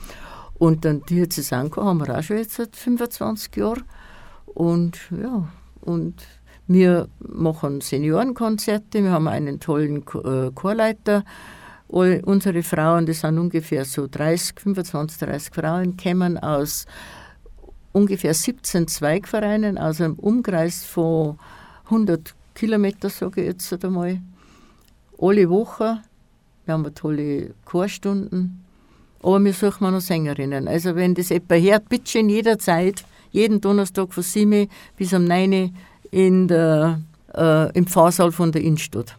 Und 0.59 0.85
den 0.85 1.02
Diözesanchor 1.06 1.87
haben 1.87 2.06
wir 2.06 2.18
auch 2.18 2.23
schon 2.23 2.37
jetzt 2.37 2.56
seit 2.56 2.76
25 2.76 3.56
Jahren. 3.56 3.85
Und 4.44 4.99
ja, 5.11 5.49
und 5.80 6.23
wir 6.66 7.09
machen 7.18 7.80
Seniorenkonzerte, 7.80 9.02
wir 9.02 9.12
haben 9.12 9.28
einen 9.28 9.59
tollen 9.59 10.02
äh, 10.02 10.50
Chorleiter. 10.54 11.25
All 11.90 12.20
unsere 12.25 12.62
Frauen, 12.62 13.06
das 13.06 13.20
sind 13.20 13.38
ungefähr 13.38 13.85
so 13.85 14.06
30, 14.06 14.61
25, 14.61 15.18
30 15.18 15.54
Frauen, 15.54 15.97
kommen 15.97 16.38
aus 16.38 16.87
ungefähr 17.92 18.35
17 18.35 18.88
Zweigvereinen, 18.88 19.78
aus 19.78 20.00
einem 20.00 20.14
Umkreis 20.14 20.85
von 20.85 21.38
100 21.87 22.35
Kilometer, 22.54 23.11
sage 23.11 23.42
ich 23.42 23.47
jetzt 23.49 23.85
einmal, 23.85 24.20
alle 25.18 25.50
Woche. 25.50 26.02
Wir 26.64 26.75
haben 26.75 26.94
tolle 26.94 27.54
Chorstunden. 27.64 28.64
Aber 29.23 29.42
wir 29.44 29.52
suchen 29.52 29.92
noch 29.92 30.00
Sängerinnen. 30.00 30.66
Also 30.66 30.94
wenn 30.94 31.14
das 31.14 31.28
jemand 31.28 31.62
hört, 31.62 31.88
bitte 31.88 32.11
schön 32.11 32.28
jederzeit, 32.28 33.04
jeden 33.32 33.61
Donnerstag 33.61 34.12
von 34.12 34.23
7 34.23 34.68
bis 34.97 35.12
um 35.12 35.25
9 35.25 35.75
in 36.11 36.49
der, 36.49 37.02
äh, 37.35 37.70
im 37.76 37.87
Pfarrsaal 37.87 38.32
von 38.32 38.50
der 38.52 38.62
Innstadt. 38.62 39.16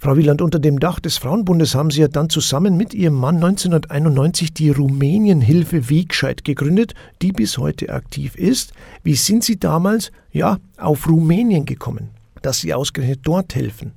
Frau 0.00 0.16
Wieland, 0.16 0.42
unter 0.42 0.60
dem 0.60 0.78
Dach 0.78 1.00
des 1.00 1.18
Frauenbundes 1.18 1.74
haben 1.74 1.90
Sie 1.90 2.00
ja 2.00 2.06
dann 2.06 2.30
zusammen 2.30 2.76
mit 2.76 2.94
Ihrem 2.94 3.14
Mann 3.14 3.36
1991 3.36 4.54
die 4.54 4.70
Rumänienhilfe 4.70 5.90
Wegscheid 5.90 6.44
gegründet, 6.44 6.94
die 7.20 7.32
bis 7.32 7.58
heute 7.58 7.92
aktiv 7.92 8.36
ist. 8.36 8.72
Wie 9.02 9.16
sind 9.16 9.42
Sie 9.42 9.58
damals 9.58 10.12
ja 10.30 10.58
auf 10.76 11.08
Rumänien 11.08 11.64
gekommen, 11.64 12.10
dass 12.42 12.60
Sie 12.60 12.72
ausgerechnet 12.72 13.20
dort 13.24 13.56
helfen? 13.56 13.90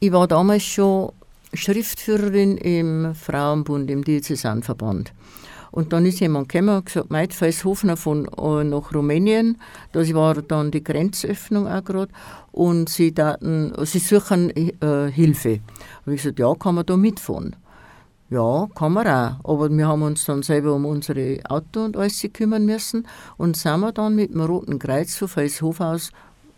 Ich 0.00 0.10
war 0.10 0.26
damals 0.26 0.64
schon 0.64 1.12
Schriftführerin 1.54 2.56
im 2.56 3.14
Frauenbund, 3.14 3.88
im 3.88 4.02
Diözesanverband. 4.02 5.12
Und 5.76 5.92
dann 5.92 6.06
ist 6.06 6.20
jemand 6.20 6.48
gekommen 6.48 6.74
und 6.74 6.86
gesagt, 6.86 7.10
Meid, 7.10 7.34
Feishofner 7.34 7.98
von 7.98 8.24
äh, 8.24 8.64
nach 8.64 8.94
Rumänien. 8.94 9.58
Das 9.92 10.14
war 10.14 10.40
dann 10.40 10.70
die 10.70 10.82
Grenzöffnung 10.82 11.68
auch 11.68 11.84
gerade. 11.84 12.10
Und 12.50 12.88
sie, 12.88 13.12
daten, 13.12 13.74
sie 13.84 13.98
suchen 13.98 14.48
äh, 14.56 15.10
Hilfe. 15.12 15.60
Und 16.06 16.14
ich 16.14 16.22
gesagt, 16.22 16.38
ja, 16.38 16.54
kann 16.54 16.76
man 16.76 16.86
da 16.86 16.96
mitfahren? 16.96 17.56
Ja, 18.30 18.68
kann 18.74 18.94
man 18.94 19.06
auch. 19.06 19.34
Aber 19.44 19.70
wir 19.70 19.86
haben 19.86 20.00
uns 20.00 20.24
dann 20.24 20.42
selber 20.42 20.72
um 20.72 20.86
unsere 20.86 21.40
Auto 21.46 21.84
und 21.84 21.98
alles 21.98 22.26
kümmern 22.32 22.64
müssen 22.64 23.06
und 23.36 23.58
sind 23.58 23.80
wir 23.80 23.92
dann 23.92 24.14
mit 24.14 24.32
dem 24.32 24.40
Roten 24.40 24.78
Kreuz 24.78 25.16
von 25.16 25.28
Feishof 25.28 25.80
aus 25.80 26.10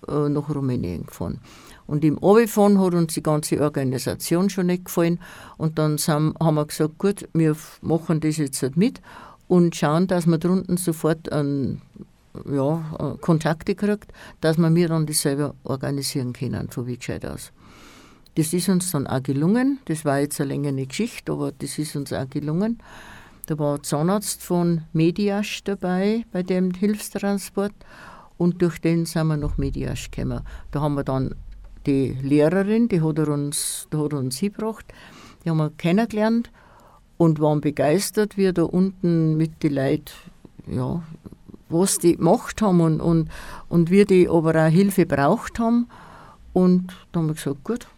äh, 0.06 0.28
nach 0.28 0.48
Rumänien 0.48 1.06
gefahren. 1.06 1.40
Und 1.88 2.04
im 2.04 2.22
Abfahren 2.22 2.78
hat 2.78 2.92
uns 2.92 3.14
die 3.14 3.22
ganze 3.22 3.60
Organisation 3.60 4.50
schon 4.50 4.66
nicht 4.66 4.84
gefallen. 4.84 5.18
Und 5.56 5.78
dann 5.78 5.96
haben 5.96 6.54
wir 6.54 6.66
gesagt, 6.66 6.98
gut, 6.98 7.26
wir 7.32 7.56
machen 7.80 8.20
das 8.20 8.36
jetzt 8.36 8.62
halt 8.62 8.76
mit 8.76 9.00
und 9.48 9.74
schauen, 9.74 10.06
dass 10.06 10.26
man 10.26 10.38
drunten 10.38 10.76
sofort 10.76 11.32
einen, 11.32 11.80
ja, 12.48 12.84
äh, 12.98 13.18
Kontakte 13.22 13.74
kriegt, 13.74 14.12
dass 14.42 14.58
wir 14.58 14.68
mir 14.68 14.88
dann 14.88 15.06
das 15.06 15.22
selber 15.22 15.54
organisieren 15.64 16.34
können, 16.34 16.68
von 16.70 16.86
wie 16.86 16.98
gescheit 16.98 17.24
aus. 17.24 17.52
Das 18.34 18.52
ist 18.52 18.68
uns 18.68 18.90
dann 18.90 19.06
auch 19.06 19.22
gelungen. 19.22 19.78
Das 19.86 20.04
war 20.04 20.20
jetzt 20.20 20.40
eine 20.42 20.48
längere 20.48 20.86
Geschichte, 20.86 21.32
aber 21.32 21.52
das 21.52 21.78
ist 21.78 21.96
uns 21.96 22.12
auch 22.12 22.28
gelungen. 22.28 22.78
Da 23.46 23.58
war 23.58 23.76
ein 23.76 23.82
Zahnarzt 23.82 24.42
von 24.42 24.82
Mediasch 24.92 25.64
dabei 25.64 26.26
bei 26.32 26.42
dem 26.42 26.72
Hilfstransport 26.72 27.72
und 28.36 28.60
durch 28.60 28.78
den 28.78 29.06
sind 29.06 29.28
wir 29.28 29.38
nach 29.38 29.56
Mediasch 29.56 30.10
gekommen. 30.10 30.42
Da 30.70 30.82
haben 30.82 30.94
wir 30.94 31.04
dann 31.04 31.34
die 31.88 32.16
Lehrerin, 32.22 32.88
die 32.88 33.00
hat 33.00 33.18
er 33.18 33.28
uns, 33.28 33.88
die 33.92 33.96
hat 33.96 34.12
uns 34.12 34.38
hingebracht, 34.38 34.84
die 35.44 35.50
haben 35.50 35.56
wir 35.56 35.70
kennengelernt 35.70 36.50
und 37.16 37.40
waren 37.40 37.60
begeistert, 37.60 38.36
wie 38.36 38.52
da 38.52 38.62
unten 38.62 39.36
mit 39.36 39.62
den 39.62 39.74
Leuten, 39.74 40.12
ja, 40.66 41.02
was 41.70 41.98
die 41.98 42.16
gemacht 42.16 42.60
haben 42.62 42.80
und, 42.80 43.00
und, 43.00 43.30
und 43.68 43.90
wie 43.90 44.04
die 44.04 44.28
aber 44.28 44.50
auch 44.54 44.70
Hilfe 44.70 45.06
braucht 45.06 45.58
haben. 45.58 45.88
Und 46.52 46.94
da 47.12 47.20
haben 47.20 47.28
wir 47.28 47.34
gesagt, 47.34 47.64
gut, 47.64 47.88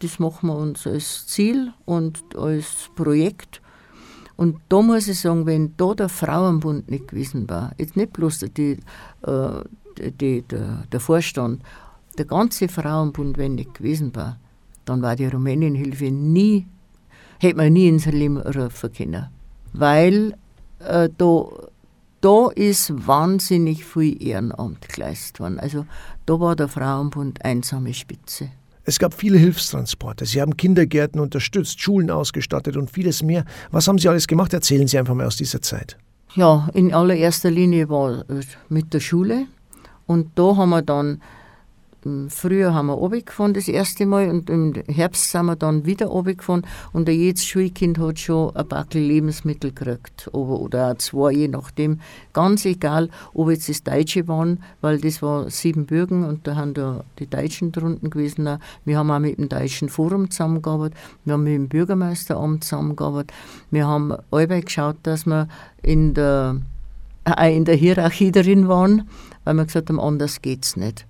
das 0.00 0.18
machen 0.18 0.48
wir 0.48 0.56
uns 0.56 0.86
als 0.86 1.26
Ziel 1.26 1.72
und 1.84 2.22
als 2.36 2.90
Projekt. 2.94 3.60
Und 4.36 4.58
da 4.68 4.82
muss 4.82 5.08
ich 5.08 5.20
sagen, 5.20 5.46
wenn 5.46 5.74
da 5.76 5.94
der 5.94 6.08
Frauenbund 6.08 6.90
nicht 6.90 7.08
gewesen 7.08 7.48
war, 7.48 7.72
jetzt 7.78 7.96
nicht 7.96 8.12
bloß 8.12 8.44
die, 8.56 8.78
äh, 9.22 10.10
die, 10.20 10.42
der, 10.42 10.84
der 10.92 11.00
Vorstand, 11.00 11.62
der 12.18 12.26
ganze 12.26 12.68
Frauenbund, 12.68 13.38
wenn 13.38 13.54
nicht 13.56 13.74
gewesen 13.74 14.14
war, 14.14 14.38
dann 14.84 15.02
war 15.02 15.16
die 15.16 15.26
Rumänienhilfe 15.26 16.10
nie, 16.10 16.66
hätte 17.38 17.56
man 17.56 17.72
nie 17.72 17.88
ins 17.88 18.06
Leben 18.06 18.38
rufen 18.38 18.92
können. 18.92 19.26
Weil 19.72 20.34
äh, 20.78 21.08
da, 21.16 21.44
da 22.20 22.48
ist 22.54 23.06
wahnsinnig 23.06 23.84
viel 23.84 24.22
Ehrenamt 24.22 24.88
geleistet 24.88 25.40
worden. 25.40 25.58
Also 25.58 25.86
da 26.24 26.40
war 26.40 26.56
der 26.56 26.68
Frauenbund 26.68 27.44
einsame 27.44 27.92
Spitze. 27.92 28.50
Es 28.84 29.00
gab 29.00 29.14
viele 29.14 29.36
Hilfstransporte. 29.36 30.26
Sie 30.26 30.40
haben 30.40 30.56
Kindergärten 30.56 31.20
unterstützt, 31.20 31.80
Schulen 31.80 32.08
ausgestattet 32.08 32.76
und 32.76 32.88
vieles 32.90 33.22
mehr. 33.22 33.44
Was 33.72 33.88
haben 33.88 33.98
Sie 33.98 34.08
alles 34.08 34.28
gemacht? 34.28 34.54
Erzählen 34.54 34.86
Sie 34.86 34.96
einfach 34.96 35.14
mal 35.14 35.26
aus 35.26 35.36
dieser 35.36 35.60
Zeit. 35.60 35.98
Ja, 36.36 36.68
in 36.72 36.94
allererster 36.94 37.50
Linie 37.50 37.88
war 37.88 38.24
mit 38.68 38.94
der 38.94 39.00
Schule. 39.00 39.46
Und 40.06 40.38
da 40.38 40.56
haben 40.56 40.70
wir 40.70 40.82
dann 40.82 41.20
Früher 42.28 42.72
haben 42.72 42.86
wir 42.86 42.94
runtergefahren 42.94 43.52
das 43.52 43.66
erste 43.66 44.06
Mal 44.06 44.30
und 44.30 44.48
im 44.48 44.74
Herbst 44.86 45.30
sind 45.30 45.46
wir 45.46 45.56
dann 45.56 45.86
wieder 45.86 46.06
runtergefahren 46.06 46.66
und 46.92 47.08
jedes 47.08 47.44
Schulkind 47.44 47.98
hat 47.98 48.20
schon 48.20 48.54
ein 48.54 48.68
Backel 48.68 49.02
Lebensmittel 49.02 49.72
gekriegt 49.72 50.28
oder 50.32 50.92
auch 50.92 50.98
zwei, 50.98 51.32
je 51.32 51.48
nachdem. 51.48 52.00
Ganz 52.32 52.64
egal, 52.64 53.10
ob 53.34 53.50
jetzt 53.50 53.68
das 53.68 53.82
Deutsche 53.82 54.28
waren, 54.28 54.62
weil 54.80 55.00
das 55.00 55.20
war 55.20 55.50
Siebenbürgen 55.50 56.24
und 56.24 56.46
da 56.46 56.54
haben 56.54 56.74
da 56.74 57.04
die 57.18 57.26
Deutschen 57.26 57.72
drunten 57.72 58.10
gewesen. 58.10 58.48
Wir 58.84 58.98
haben 58.98 59.10
auch 59.10 59.18
mit 59.18 59.38
dem 59.38 59.48
Deutschen 59.48 59.88
Forum 59.88 60.30
zusammengearbeitet, 60.30 60.96
wir 61.24 61.32
haben 61.32 61.42
mit 61.42 61.54
dem 61.54 61.68
Bürgermeisteramt 61.68 62.62
zusammengearbeitet, 62.62 63.32
wir 63.70 63.86
haben 63.86 64.14
alle 64.30 64.60
geschaut, 64.60 64.96
dass 65.02 65.26
wir 65.26 65.48
in 65.82 66.14
der, 66.14 66.60
äh, 67.24 67.56
in 67.56 67.64
der 67.64 67.74
Hierarchie 67.74 68.30
drin 68.30 68.68
waren, 68.68 69.08
weil 69.44 69.54
wir 69.54 69.64
gesagt 69.64 69.88
haben, 69.88 69.98
anders 69.98 70.40
geht 70.40 70.64
es 70.64 70.76
nicht. 70.76 71.06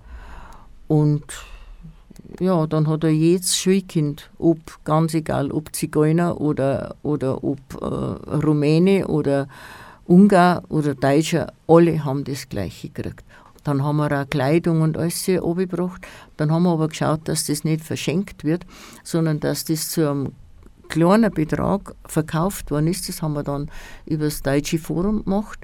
Und 0.88 1.24
ja, 2.40 2.66
dann 2.66 2.88
hat 2.88 3.04
er 3.04 3.10
jedes 3.10 3.56
Schulkind, 3.56 4.30
ob 4.38 4.58
ganz 4.84 5.14
egal, 5.14 5.50
ob 5.50 5.74
Zigeuner 5.74 6.40
oder, 6.40 6.96
oder 7.02 7.42
ob 7.44 7.58
äh, 7.80 7.84
Rumäne 7.84 9.06
oder 9.06 9.48
Ungar 10.06 10.62
oder 10.68 10.94
Deutscher, 10.94 11.52
alle 11.66 12.04
haben 12.04 12.24
das 12.24 12.48
Gleiche 12.48 12.90
gekriegt. 12.90 13.24
Dann 13.64 13.82
haben 13.82 13.96
wir 13.96 14.12
auch 14.12 14.30
Kleidung 14.30 14.82
und 14.82 14.96
alles 14.96 15.28
abgebracht. 15.28 16.06
Dann 16.36 16.52
haben 16.52 16.62
wir 16.62 16.70
aber 16.70 16.88
geschaut, 16.88 17.22
dass 17.24 17.46
das 17.46 17.64
nicht 17.64 17.82
verschenkt 17.82 18.44
wird, 18.44 18.64
sondern 19.02 19.40
dass 19.40 19.64
das 19.64 19.90
zu 19.90 20.08
einem 20.08 20.32
kleinen 20.88 21.32
Betrag 21.32 21.96
verkauft 22.04 22.70
worden 22.70 22.86
ist. 22.86 23.08
Das 23.08 23.22
haben 23.22 23.32
wir 23.32 23.42
dann 23.42 23.68
über 24.04 24.26
das 24.26 24.42
Deutsche 24.42 24.78
Forum 24.78 25.24
gemacht, 25.24 25.58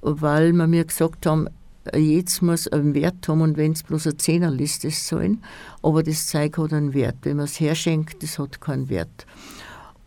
weil 0.00 0.52
wir 0.52 0.66
mir 0.66 0.84
gesagt 0.84 1.24
haben, 1.26 1.48
jetzt 1.94 2.42
muss 2.42 2.68
einen 2.68 2.94
Wert 2.94 3.28
haben 3.28 3.40
und 3.40 3.56
wenn 3.56 3.72
es 3.72 3.82
bloß 3.82 4.06
eine 4.06 4.16
Zehnerliste 4.16 4.90
sein, 4.90 5.42
aber 5.82 6.02
das 6.02 6.26
Zeug 6.26 6.58
hat 6.58 6.72
einen 6.72 6.94
Wert. 6.94 7.16
Wenn 7.22 7.36
man 7.36 7.46
es 7.46 7.60
herschenkt, 7.60 8.22
das 8.22 8.38
hat 8.38 8.60
keinen 8.60 8.88
Wert. 8.88 9.26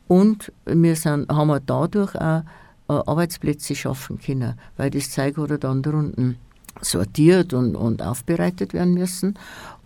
Und 0.07 0.51
wir 0.65 0.95
sind, 0.95 1.29
haben 1.29 1.50
wir 1.50 1.59
dadurch 1.59 2.15
auch 2.15 2.41
äh, 2.89 2.93
Arbeitsplätze 2.93 3.75
schaffen 3.75 4.19
können, 4.19 4.55
weil 4.77 4.89
das 4.89 5.12
Zeug 5.12 5.38
hat 5.38 5.63
dann 5.63 5.83
drunten 5.83 6.38
sortiert 6.81 7.53
und, 7.53 7.75
und 7.75 8.01
aufbereitet 8.01 8.74
werden 8.74 8.93
müssen. 8.93 9.38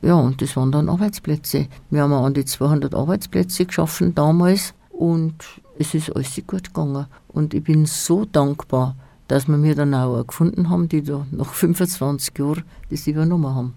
Ja, 0.01 0.15
und 0.15 0.41
das 0.41 0.55
waren 0.55 0.71
dann 0.71 0.89
Arbeitsplätze. 0.89 1.67
Wir 1.89 2.03
haben 2.03 2.13
an 2.13 2.33
die 2.33 2.45
200 2.45 2.93
Arbeitsplätze 2.93 3.65
geschaffen 3.65 4.15
damals 4.15 4.73
und 4.89 5.35
es 5.79 5.93
ist 5.93 6.15
alles 6.15 6.35
gut 6.47 6.65
gegangen. 6.73 7.07
Und 7.27 7.53
ich 7.53 7.63
bin 7.63 7.85
so 7.85 8.25
dankbar, 8.25 8.95
dass 9.27 9.47
wir 9.47 9.57
mir 9.57 9.75
dann 9.75 9.93
auch 9.93 10.25
gefunden 10.25 10.69
haben, 10.69 10.89
die 10.89 11.01
da 11.01 11.25
nach 11.31 11.53
25 11.53 12.37
Jahren 12.37 12.63
das 12.89 13.07
übernommen 13.07 13.55
haben. 13.55 13.73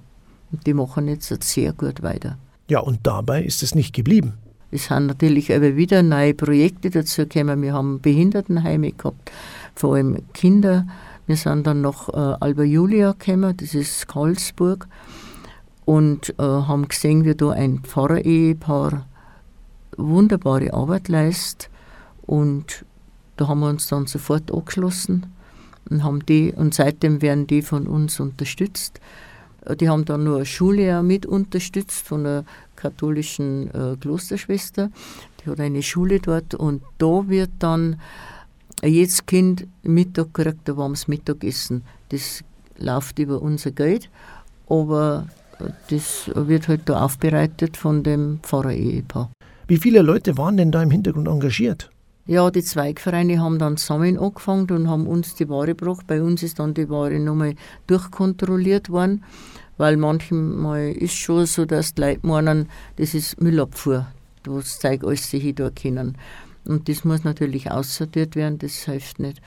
Und 0.52 0.66
die 0.66 0.74
machen 0.74 1.08
jetzt 1.08 1.42
sehr 1.42 1.72
gut 1.72 2.02
weiter. 2.02 2.38
Ja, 2.68 2.80
und 2.80 3.00
dabei 3.04 3.42
ist 3.42 3.62
es 3.62 3.74
nicht 3.74 3.94
geblieben. 3.94 4.34
Es 4.70 4.86
sind 4.86 5.06
natürlich 5.06 5.54
aber 5.54 5.76
wieder 5.76 6.02
neue 6.02 6.34
Projekte 6.34 6.90
dazu 6.90 7.22
gekommen. 7.22 7.62
Wir 7.62 7.72
haben 7.72 8.00
Behindertenheime 8.00 8.92
gehabt, 8.92 9.30
vor 9.74 9.94
allem 9.94 10.18
Kinder. 10.34 10.86
Wir 11.26 11.36
sind 11.36 11.66
dann 11.66 11.80
nach 11.80 12.08
äh, 12.08 12.36
Alba 12.40 12.62
Julia 12.62 13.12
gekommen, 13.12 13.56
das 13.56 13.74
ist 13.74 14.06
Karlsburg, 14.08 14.88
und 15.84 16.34
äh, 16.38 16.42
haben 16.42 16.88
gesehen, 16.88 17.24
wie 17.24 17.34
da 17.34 17.50
ein 17.50 17.80
Pfarrer-Ehepaar 17.80 19.06
wunderbare 19.96 20.72
Arbeit 20.72 21.08
leistet. 21.08 21.70
Und 22.26 22.84
da 23.36 23.48
haben 23.48 23.60
wir 23.60 23.68
uns 23.68 23.88
dann 23.88 24.06
sofort 24.06 24.52
angeschlossen 24.52 25.26
und 25.90 26.02
haben 26.02 26.24
die, 26.26 26.52
und 26.52 26.74
seitdem 26.74 27.22
werden 27.22 27.46
die 27.46 27.62
von 27.62 27.86
uns 27.86 28.20
unterstützt. 28.20 29.00
Die 29.80 29.88
haben 29.88 30.04
dann 30.04 30.24
nur 30.24 30.36
eine 30.36 30.46
Schule 30.46 31.02
mit 31.02 31.26
unterstützt 31.26 32.06
von 32.06 32.20
einer 32.20 32.44
katholischen 32.76 33.68
äh, 33.74 33.96
Klosterschwester. 33.96 34.90
Die 35.40 35.50
hat 35.50 35.60
eine 35.60 35.82
Schule 35.82 36.20
dort 36.20 36.54
und 36.54 36.82
da 36.98 37.28
wird 37.28 37.50
dann 37.58 38.00
jedes 38.84 39.26
Kind 39.26 39.66
Mittag 39.82 40.34
kriegt 40.34 40.68
ein 40.68 40.76
warmes 40.76 41.08
Mittagessen. 41.08 41.82
Das 42.10 42.44
läuft 42.78 43.18
über 43.18 43.42
unser 43.42 43.72
Geld, 43.72 44.08
aber 44.68 45.26
äh, 45.58 45.70
das 45.90 46.30
wird 46.34 46.68
halt 46.68 46.82
da 46.88 47.02
aufbereitet 47.02 47.76
von 47.76 48.02
dem 48.02 48.38
Pfarrer-Ehepaar. 48.42 49.30
Wie 49.66 49.78
viele 49.78 50.02
Leute 50.02 50.38
waren 50.38 50.56
denn 50.56 50.70
da 50.70 50.82
im 50.82 50.92
Hintergrund 50.92 51.26
engagiert? 51.26 51.90
Ja, 52.28 52.50
die 52.50 52.64
Zweigvereine 52.64 53.40
haben 53.40 53.60
dann 53.60 53.76
zusammen 53.76 54.18
angefangen 54.18 54.68
und 54.72 54.88
haben 54.88 55.06
uns 55.06 55.36
die 55.36 55.48
Ware 55.48 55.76
gebracht. 55.76 56.08
Bei 56.08 56.20
uns 56.20 56.42
ist 56.42 56.58
dann 56.58 56.74
die 56.74 56.90
Ware 56.90 57.20
nochmal 57.20 57.54
durchkontrolliert 57.86 58.90
worden, 58.90 59.22
weil 59.76 59.96
manchmal 59.96 60.90
ist 60.90 61.14
schon 61.14 61.46
so, 61.46 61.66
dass 61.66 61.94
die 61.94 62.00
Leute 62.00 62.26
meinen, 62.26 62.68
das 62.96 63.14
ist 63.14 63.40
Müllabfuhr, 63.40 64.08
das 64.42 64.80
Zeug 64.80 65.04
alles 65.04 65.30
sich 65.30 65.54
da 65.54 65.70
kennen. 65.70 66.18
Und 66.64 66.88
das 66.88 67.04
muss 67.04 67.22
natürlich 67.22 67.70
aussortiert 67.70 68.34
werden, 68.34 68.58
das 68.58 68.74
hilft 68.86 69.20
nicht. 69.20 69.40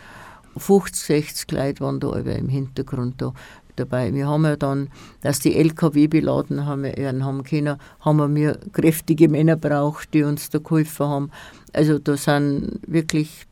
50, 0.56 1.06
60 1.06 1.52
Leute 1.52 1.82
waren 1.82 2.00
da 2.00 2.10
alle 2.12 2.38
im 2.38 2.48
Hintergrund 2.48 3.22
da. 3.22 3.34
Dabei. 3.80 4.14
Wir 4.14 4.28
haben 4.28 4.46
ja 4.46 4.56
dann, 4.56 4.90
dass 5.22 5.40
die 5.40 5.56
LKW 5.56 6.08
beladen 6.08 6.66
haben, 6.66 6.84
werden 6.84 7.26
haben 7.26 7.44
können, 7.44 7.78
haben 8.02 8.36
wir 8.36 8.60
kräftige 8.74 9.30
Männer 9.30 9.56
braucht, 9.56 10.14
die 10.14 10.24
uns 10.24 10.50
da 10.50 10.60
geholfen 10.60 11.08
haben. 11.08 11.32
Also 11.74 12.00
da 12.00 12.18
sind 12.18 12.80
wirklich 12.88 13.48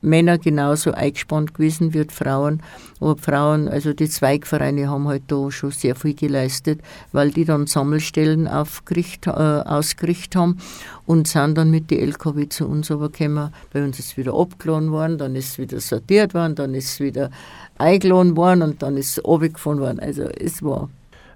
Männer 0.00 0.38
genauso 0.38 0.92
eingespannt 0.92 1.54
gewesen 1.54 1.94
wie 1.94 2.04
Frauen. 2.10 2.62
Aber 3.00 3.16
Frauen, 3.16 3.68
also 3.68 3.92
die 3.92 4.08
Zweigvereine 4.08 4.88
haben 4.88 5.06
halt 5.06 5.22
da 5.28 5.50
schon 5.50 5.70
sehr 5.70 5.94
viel 5.94 6.14
geleistet, 6.14 6.80
weil 7.12 7.30
die 7.30 7.44
dann 7.44 7.66
Sammelstellen 7.66 8.48
aufgericht, 8.48 9.26
äh, 9.26 9.30
ausgerichtet 9.30 10.36
haben 10.36 10.58
und 11.06 11.28
sind 11.28 11.56
dann 11.56 11.70
mit 11.70 11.90
den 11.90 12.00
LKW 12.00 12.48
zu 12.48 12.66
uns 12.66 12.90
aber 12.90 13.10
gekommen. 13.10 13.52
Bei 13.72 13.82
uns 13.84 13.98
ist 13.98 14.16
wieder 14.16 14.34
abgeladen 14.34 14.90
worden, 14.90 15.18
dann 15.18 15.36
ist 15.36 15.50
es 15.50 15.58
wieder 15.58 15.80
sortiert 15.80 16.34
worden, 16.34 16.56
dann 16.56 16.74
ist 16.74 16.94
es 16.94 17.00
wieder 17.00 17.30
eingeladen 17.78 18.36
worden 18.36 18.62
und 18.62 18.82
dann 18.82 18.96
ist 18.96 19.18
es 19.18 19.24
runtergefahren 19.24 19.80
worden. 19.80 20.00
Also 20.00 20.22
es 20.22 20.62
war. 20.62 20.88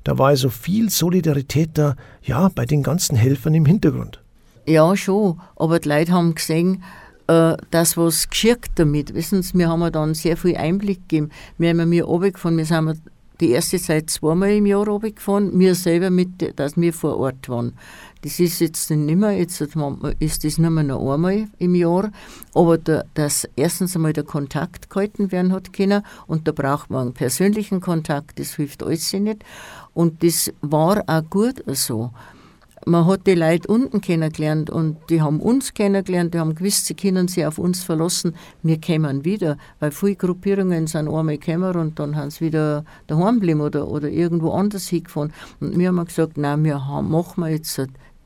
Da 0.03 0.19
war 0.19 0.29
also 0.29 0.51
viel 0.51 0.91
Solidarität 0.91 1.71
da, 1.75 1.97
ja, 2.23 2.51
bei 2.55 2.67
den 2.67 2.83
ganzen 2.83 3.17
Helfern 3.17 3.55
im 3.55 3.65
Hintergrund. 3.65 4.21
Ja, 4.67 4.97
schon. 4.97 5.41
Aber 5.57 5.79
die 5.79 5.89
Leute 5.89 6.13
haben 6.13 6.35
gesehen, 6.35 6.83
äh, 7.27 7.57
das, 7.71 7.97
was 7.97 8.29
geschirkt 8.29 8.73
damit. 8.77 9.15
Wissen 9.15 9.43
Sie, 9.43 9.57
wir 9.59 9.69
haben 9.69 9.91
dann 9.93 10.15
sehr 10.15 10.37
viel 10.37 10.57
Einblick 10.57 11.09
gegeben. 11.09 11.31
Wir 11.59 11.71
haben 11.71 11.89
mir 11.89 12.05
runtergefahren, 12.05 12.57
wir 12.57 12.67
sind 12.67 13.01
die 13.41 13.51
erste 13.51 13.79
Zeit 13.79 14.11
zweimal 14.11 14.51
im 14.51 14.67
Jahr 14.67 14.87
runtergefahren, 14.87 15.59
wir 15.59 15.75
selber 15.75 16.11
mit, 16.11 16.59
dass 16.59 16.77
wir 16.77 16.93
vor 16.93 17.19
Ort 17.19 17.49
waren. 17.49 17.73
Das 18.23 18.39
ist 18.41 18.61
jetzt 18.61 18.91
nicht 18.91 19.17
mehr, 19.17 19.33
jetzt 19.33 19.61
ist 19.61 20.45
das 20.45 20.59
nur 20.59 20.71
mehr 20.71 20.85
noch 20.85 21.13
einmal 21.13 21.49
im 21.59 21.75
Jahr, 21.75 22.11
aber 22.55 22.79
der, 22.79 23.05
dass 23.15 23.47
erstens 23.57 23.97
einmal 23.97 24.13
der 24.13 24.25
Kontakt 24.25 24.89
gehalten 24.89 25.31
werden 25.31 25.53
hat 25.53 25.73
können. 25.73 26.03
Und 26.27 26.49
da 26.49 26.53
braucht 26.53 26.91
man 26.91 27.03
einen 27.03 27.13
persönlichen 27.13 27.81
Kontakt, 27.81 28.39
das 28.39 28.55
hilft 28.55 28.83
alles 28.83 29.13
nicht. 29.13 29.45
Und 29.93 30.23
das 30.23 30.53
war 30.63 31.03
auch 31.07 31.29
gut 31.29 31.63
so 31.67 32.13
man 32.87 33.07
hat 33.07 33.27
die 33.27 33.35
Leute 33.35 33.69
unten 33.69 34.01
kennengelernt 34.01 34.71
und 34.71 34.97
die 35.09 35.23
haben 35.23 35.41
uns 35.41 35.75
kennengelernt, 35.75 36.35
die 36.35 36.39
haben 36.39 36.55
gewusst, 36.55 36.87
sie 36.87 36.95
können 36.95 37.29
sich 37.29 37.47
auf 37.47 37.59
uns 37.59 37.83
verlassen. 37.83 38.35
Wir 38.63 38.79
kämen 38.79 39.25
wieder, 39.25 39.57
weil 39.81 39.91
viele 39.91 40.17
Gruppierungen 40.17 40.87
sind 40.87 41.09
einmal 41.09 41.39
gekommen 41.39 41.75
und 41.77 41.99
dann 41.99 42.17
haben 42.17 42.31
sie 42.31 42.47
wieder 42.47 42.85
daheim 43.07 43.37
geblieben 43.37 43.61
oder, 43.61 43.89
oder 43.89 44.09
irgendwo 44.09 44.53
anders 44.53 44.89
hingefahren. 44.89 45.33
Und 45.61 45.79
wir 45.79 45.89
haben 45.89 46.05
gesagt, 46.05 46.37
nein, 46.37 46.65
wir 46.65 46.87
haben, 46.87 47.11
machen 47.11 47.43
wir 47.43 47.51
jetzt 47.51 47.81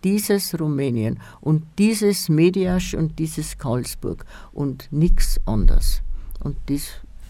dieses 0.05 0.59
Rumänien 0.59 1.19
und 1.41 1.65
dieses 1.79 2.29
Mediasch 2.29 2.95
und 2.95 3.19
dieses 3.19 3.59
Karlsburg 3.59 4.25
und 4.53 4.89
nichts 4.91 5.41
anderes. 5.47 6.03
Und 6.41 6.57
das 6.67 6.83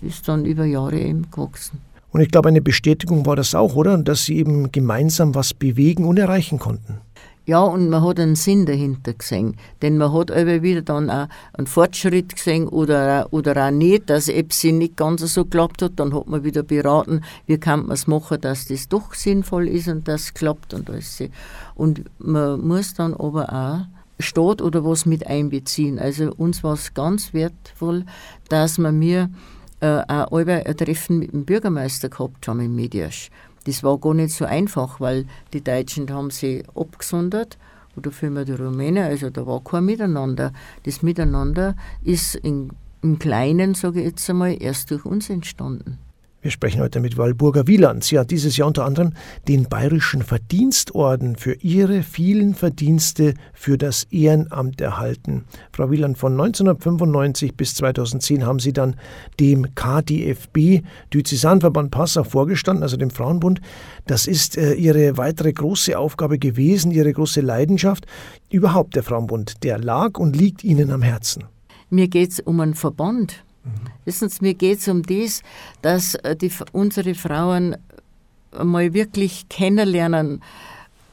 ist 0.03 0.29
dann 0.29 0.45
über 0.45 0.65
Jahre 0.65 0.99
eben 0.99 1.31
gewachsen. 1.31 1.81
Und 2.11 2.23
ich 2.23 2.31
glaube, 2.31 2.49
eine 2.49 2.63
Bestätigung 2.63 3.27
war 3.27 3.37
das 3.37 3.55
auch, 3.55 3.75
oder? 3.75 3.99
Dass 3.99 4.25
Sie 4.25 4.37
eben 4.37 4.73
gemeinsam 4.73 5.35
was 5.35 5.53
bewegen 5.53 6.05
und 6.05 6.19
erreichen 6.19 6.59
konnten. 6.59 7.01
Ja, 7.49 7.63
und 7.63 7.89
man 7.89 8.05
hat 8.05 8.21
einen 8.21 8.37
Sinn 8.37 8.67
dahinter 8.67 9.15
gesehen. 9.15 9.57
Denn 9.81 9.97
man 9.97 10.13
hat 10.13 10.29
immer 10.29 10.61
wieder 10.63 10.83
dann 10.83 11.09
auch 11.09 11.29
einen 11.55 11.67
Fortschritt 11.67 12.37
gesehen 12.37 12.69
oder, 12.69 13.27
oder 13.31 13.57
auch 13.67 13.71
nicht, 13.71 14.11
dass 14.11 14.29
es 14.29 14.65
nicht 14.65 14.99
ganz 14.99 15.23
so 15.23 15.45
geklappt 15.45 15.81
hat. 15.81 15.93
Dann 15.97 16.13
hat 16.15 16.27
man 16.27 16.45
wieder 16.45 16.63
beraten, 16.63 17.23
wie 17.47 17.57
kann 17.57 17.87
man 17.87 17.93
es 17.93 18.07
machen, 18.07 18.43
dass 18.43 18.67
das 18.67 18.91
doch 18.91 19.15
sinnvoll 19.15 19.67
ist 19.67 19.89
und 19.89 20.07
das 20.07 20.35
klappt 20.35 20.75
und 20.75 20.91
alles. 20.91 21.23
Und 21.75 22.05
man 22.19 22.61
muss 22.61 22.93
dann 22.93 23.15
aber 23.15 23.51
auch 23.51 24.23
Staat 24.23 24.61
oder 24.61 24.85
was 24.85 25.07
mit 25.07 25.27
einbeziehen. 25.27 25.99
Also 25.99 26.31
uns 26.37 26.63
war 26.63 26.75
es 26.75 26.93
ganz 26.93 27.33
wertvoll, 27.33 28.05
dass 28.51 28.77
wir 28.77 28.93
mir 28.93 29.31
äh, 29.81 30.03
auch 30.07 30.33
ein 30.33 30.77
Treffen 30.77 31.21
mit 31.21 31.33
dem 31.33 31.47
Bürgermeister 31.47 32.11
gehabt 32.11 32.47
haben 32.47 32.61
im 32.61 32.75
Mediasch. 32.75 33.31
Das 33.69 33.83
war 33.83 33.99
gar 33.99 34.15
nicht 34.15 34.31
so 34.31 34.47
einfach, 34.47 34.99
weil 34.99 35.27
die 35.53 35.63
Deutschen 35.63 36.11
haben 36.11 36.31
sie 36.31 36.63
abgesondert 36.75 37.59
oder 37.99 38.11
vielmehr 38.11 38.47
die 38.47 38.53
Rumänen, 38.53 39.05
also 39.05 39.29
da 39.29 39.47
war 39.47 39.63
kein 39.63 39.85
Miteinander. 39.85 40.55
Das 40.85 41.03
Miteinander 41.03 41.77
ist 42.03 42.35
in, 42.35 42.71
im 43.03 43.19
Kleinen, 43.19 43.75
sage 43.75 44.01
ich 44.01 44.07
jetzt 44.07 44.31
einmal, 44.31 44.57
erst 44.59 44.91
durch 44.91 45.05
uns 45.05 45.29
entstanden. 45.29 45.99
Wir 46.49 46.53
sprechen 46.53 46.81
heute 46.81 47.01
mit 47.01 47.19
Walburger 47.19 47.67
Wieland. 47.67 48.05
Sie 48.05 48.19
hat 48.19 48.31
dieses 48.31 48.57
Jahr 48.57 48.69
unter 48.69 48.87
anderem 48.87 49.13
den 49.49 49.69
Bayerischen 49.69 50.23
Verdienstorden 50.23 51.37
für 51.37 51.53
ihre 51.61 52.03
vielen 52.03 52.55
Verdienste 52.55 53.35
für 53.53 53.77
das 53.77 54.05
Ehrenamt 54.05 54.81
erhalten. 54.81 55.45
Frau 55.73 55.91
Wieland, 55.91 56.17
von 56.17 56.33
1995 56.33 57.55
bis 57.55 57.75
2010 57.75 58.47
haben 58.47 58.61
Sie 58.61 58.73
dann 58.73 58.97
dem 59.39 59.75
KDFB, 59.75 60.85
Diözesanverband 61.13 61.91
Passau, 61.91 62.25
vorgestanden, 62.25 62.83
also 62.83 62.97
dem 62.97 63.11
Frauenbund. 63.11 63.61
Das 64.07 64.27
ist 64.27 64.57
äh, 64.57 64.73
Ihre 64.73 65.19
weitere 65.19 65.53
große 65.53 65.99
Aufgabe 65.99 66.39
gewesen, 66.39 66.93
Ihre 66.93 67.13
große 67.13 67.43
Leidenschaft. 67.43 68.07
Überhaupt 68.51 68.97
der 68.97 69.03
Frauenbund, 69.03 69.65
der 69.65 69.79
lag 69.79 70.19
und 70.19 70.35
liegt 70.35 70.65
Ihnen 70.65 70.93
am 70.93 71.03
Herzen. 71.03 71.45
Mir 71.91 72.09
geht 72.09 72.31
es 72.31 72.41
um 72.41 72.59
einen 72.61 72.75
Verband 72.75 73.45
Wissen 74.05 74.29
Sie, 74.29 74.39
mir 74.41 74.55
geht 74.55 74.79
es 74.79 74.89
um 74.89 75.03
das, 75.03 75.43
dass 75.83 76.15
äh, 76.17 76.37
die, 76.37 76.51
unsere 76.73 77.15
Frauen 77.15 77.77
mal 78.63 78.95
wirklich 78.95 79.49
kennenlernen, 79.49 80.43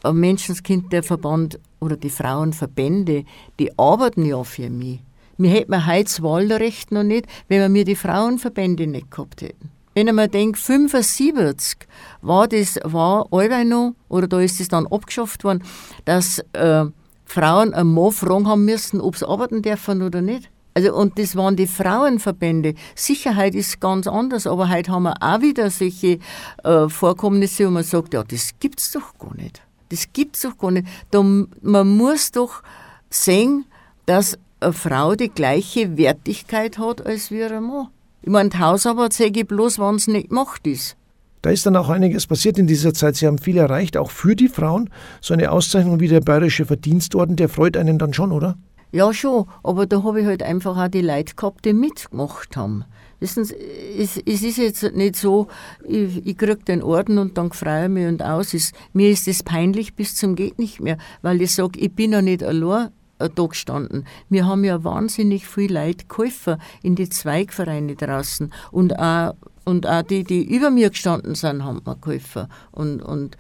ein 0.04 0.16
Menschenskind, 0.16 0.94
der 0.94 1.04
Verband 1.04 1.60
oder 1.80 1.98
die 1.98 2.10
Frauenverbände, 2.10 3.26
die 3.60 3.78
arbeiten 3.78 4.26
ja 4.26 4.44
für 4.44 4.70
mich. 4.70 5.02
Wir 5.38 5.50
hätten 5.50 5.86
heute 5.86 6.04
das 6.06 6.22
Wahlrecht 6.22 6.92
noch 6.92 7.04
nicht, 7.04 7.26
wenn 7.48 7.60
wir 7.60 7.70
mir 7.70 7.84
die 7.84 7.96
Frauenverbände 7.96 8.88
nicht 8.88 9.12
gehabt 9.12 9.42
hätten. 9.42 9.72
Wenn 9.94 10.08
ich 10.08 10.14
mir 10.14 10.28
denke, 10.28 10.60
75 10.60 11.88
war 12.22 12.48
das, 12.48 12.80
war 12.84 13.28
allweil 13.32 13.66
noch, 13.66 13.96
oder 14.10 14.28
da 14.28 14.40
ist 14.40 14.60
es 14.60 14.68
dann 14.68 14.88
abgeschafft 14.88 15.44
worden, 15.44 15.64
dass 16.04 16.40
äh, 16.54 16.86
Frauen 17.26 17.74
einen 17.74 17.94
Mann 17.94 18.12
fragen 18.12 18.48
haben 18.48 18.66
müssen, 18.66 19.02
ob 19.02 19.16
sie 19.16 19.28
arbeiten 19.28 19.62
dürfen 19.62 20.02
oder 20.02 20.22
nicht. 20.22 20.50
Also, 20.78 20.94
und 20.94 21.18
das 21.18 21.38
waren 21.38 21.56
die 21.56 21.68
Frauenverbände. 21.68 22.74
Sicherheit 22.96 23.56
ist 23.56 23.80
ganz 23.80 24.08
anders, 24.08 24.46
aber 24.46 24.70
heute 24.70 24.92
haben 24.92 25.04
wir 25.04 25.16
auch 25.22 25.42
wieder 25.42 25.70
solche 25.70 26.20
äh, 26.66 26.90
Vorkommnisse, 26.90 27.68
wo 27.68 27.72
man 27.72 27.84
sagt, 27.84 28.14
ja, 28.14 28.26
das 28.26 28.52
gibt's 28.60 28.92
doch 28.92 29.18
gar 29.18 29.34
nicht. 29.38 29.62
Das 29.88 30.12
gibt's 30.12 30.42
doch 30.42 30.58
gar 30.58 30.72
nicht. 30.72 30.86
Da, 31.12 31.22
man 31.22 31.88
muss 31.96 32.32
doch 32.32 32.62
sehen, 33.10 33.64
dass 34.06 34.38
eine 34.60 34.74
Frau 34.74 35.16
die 35.16 35.30
gleiche 35.30 35.98
Wertigkeit 35.98 36.78
hat 36.78 37.06
als 37.06 37.32
wir 37.32 37.52
ein 37.52 37.64
Mann. 37.64 37.88
Ich 38.22 38.30
meine, 38.30 38.50
die 38.50 38.60
Hausarbeit 38.60 39.14
sage 39.14 39.42
ich 39.42 39.48
bloß, 39.48 39.80
wenn 39.80 39.96
es 39.96 40.08
nicht 40.08 40.28
gemacht 40.28 40.68
ist. 40.68 40.98
Da 41.42 41.52
ist 41.52 41.66
dann 41.66 41.78
auch 41.78 41.88
einiges 41.88 42.28
passiert 42.28 42.58
in 42.58 42.68
dieser 42.68 42.94
Zeit. 42.94 43.16
Sie 43.16 43.28
haben 43.28 43.38
viel 43.38 43.58
erreicht, 43.58 43.96
auch 43.96 44.12
für 44.12 44.36
die 44.36 44.50
Frauen. 44.50 44.90
So 45.22 45.34
eine 45.34 45.52
Auszeichnung 45.52 46.02
wie 46.02 46.10
der 46.10 46.20
Bayerische 46.20 46.66
Verdienstorden, 46.66 47.38
der 47.38 47.48
freut 47.48 47.78
einen 47.78 47.98
dann 47.98 48.14
schon, 48.14 48.34
oder? 48.34 48.58
Ja, 48.92 49.14
schon, 49.14 49.46
aber 49.64 49.86
da 49.86 50.04
habe 50.04 50.22
ich 50.22 50.28
halt 50.28 50.44
einfach 50.44 50.78
auch 50.78 50.88
die 50.88 51.02
Leute 51.02 51.36
gehabt, 51.36 51.66
die 51.66 51.74
mitgemacht 51.74 52.56
haben. 52.56 52.86
Wissen 53.20 53.46
Sie, 53.46 53.56
es, 53.98 54.18
es 54.18 54.44
ist 54.44 54.58
jetzt 54.58 54.84
nicht 54.94 55.16
so, 55.16 55.48
ich, 55.84 56.26
ich 56.26 56.38
kriege 56.38 56.58
den 56.58 56.84
Orden 56.84 57.18
und 57.18 57.38
dann 57.38 57.52
freue 57.52 57.86
ich 57.86 57.90
mich 57.90 58.08
und 58.08 58.22
aus. 58.22 58.54
Es, 58.54 58.72
mir 58.94 59.10
ist 59.10 59.28
das 59.28 59.44
peinlich 59.44 59.96
bis 59.96 60.16
zum 60.16 60.36
geht 60.36 60.60
nicht 60.60 60.82
mehr, 60.82 60.98
weil 61.22 61.42
ich 61.42 61.54
sage, 61.54 61.80
ich 61.80 61.94
bin 61.94 62.12
ja 62.12 62.22
nicht 62.22 62.44
allein 62.44 62.90
da 63.18 63.46
gestanden. 63.46 64.06
Wir 64.30 64.46
haben 64.46 64.64
ja 64.64 64.84
wahnsinnig 64.84 65.48
viel 65.48 65.74
Leute 65.74 66.06
geholfen 66.06 66.58
in 66.84 66.96
die 66.96 67.10
Zweigvereine 67.10 67.96
draußen 67.96 68.52
und 68.72 69.00
auch, 69.00 69.34
und 69.64 69.88
auch 69.88 70.02
die, 70.04 70.24
die 70.24 70.44
über 70.44 70.70
mir 70.70 70.90
gestanden 70.90 71.36
sind, 71.36 71.64
haben 71.64 71.82
mir 71.86 71.96
geholfen. 71.96 72.48
Und, 72.72 73.02
und 73.02 73.38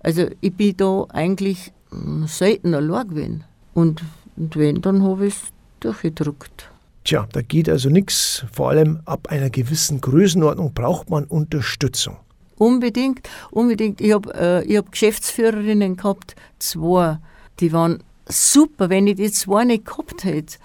also 0.00 0.26
ich 0.40 0.54
bin 0.54 0.76
da 0.76 1.04
eigentlich 1.08 1.72
hm, 1.90 2.26
selten 2.28 2.74
allein 2.74 3.08
gewesen. 3.08 3.44
Und 3.74 4.02
und 4.36 4.56
wenn, 4.56 4.80
dann 4.82 5.02
habe 5.02 5.26
ich 5.26 5.34
es 5.34 5.42
durchgedruckt. 5.80 6.70
Tja, 7.04 7.28
da 7.32 7.42
geht 7.42 7.68
also 7.68 7.88
nichts. 7.88 8.44
Vor 8.52 8.70
allem 8.70 9.00
ab 9.04 9.28
einer 9.28 9.48
gewissen 9.48 10.00
Größenordnung 10.00 10.72
braucht 10.74 11.08
man 11.08 11.24
Unterstützung. 11.24 12.16
Unbedingt, 12.56 13.28
unbedingt. 13.50 14.00
Ich 14.00 14.12
habe 14.12 14.34
äh, 14.34 14.76
hab 14.76 14.90
Geschäftsführerinnen 14.90 15.96
gehabt, 15.96 16.34
zwei, 16.58 17.18
die 17.60 17.72
waren 17.72 18.02
super. 18.28 18.90
Wenn 18.90 19.06
ich 19.06 19.16
die 19.16 19.30
zwei 19.30 19.64
nicht 19.64 19.84
gehabt 19.84 20.24
hätte, 20.24 20.56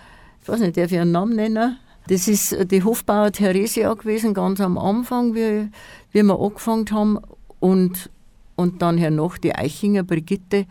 ich 0.41 0.47
weiß 0.47 0.62
nicht, 0.62 0.77
darf 0.77 0.91
ich 0.91 0.99
einen 0.99 1.12
Namen 1.12 1.36
nennen? 1.36 1.77
Das 2.07 2.27
ist 2.27 2.71
die 2.71 2.84
Hofbauer 2.84 3.31
Theresia 3.31 3.93
gewesen, 3.93 4.34
ganz 4.34 4.60
am 4.60 4.77
Anfang, 4.77 5.36
wie, 5.36 5.69
wie 6.12 6.23
wir 6.23 6.39
angefangen 6.39 6.89
haben. 6.91 7.19
Und, 7.60 8.10
und 8.55 8.81
dann 8.81 8.97
hernach 8.97 9.38
die 9.38 9.53
Eichinger 9.53 10.03
Brigitte. 10.03 10.65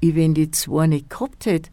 Ich, 0.00 0.14
wenn 0.14 0.34
die 0.34 0.50
zwei 0.50 0.86
nicht 0.86 1.08
gehabt 1.08 1.46
hätte, 1.46 1.70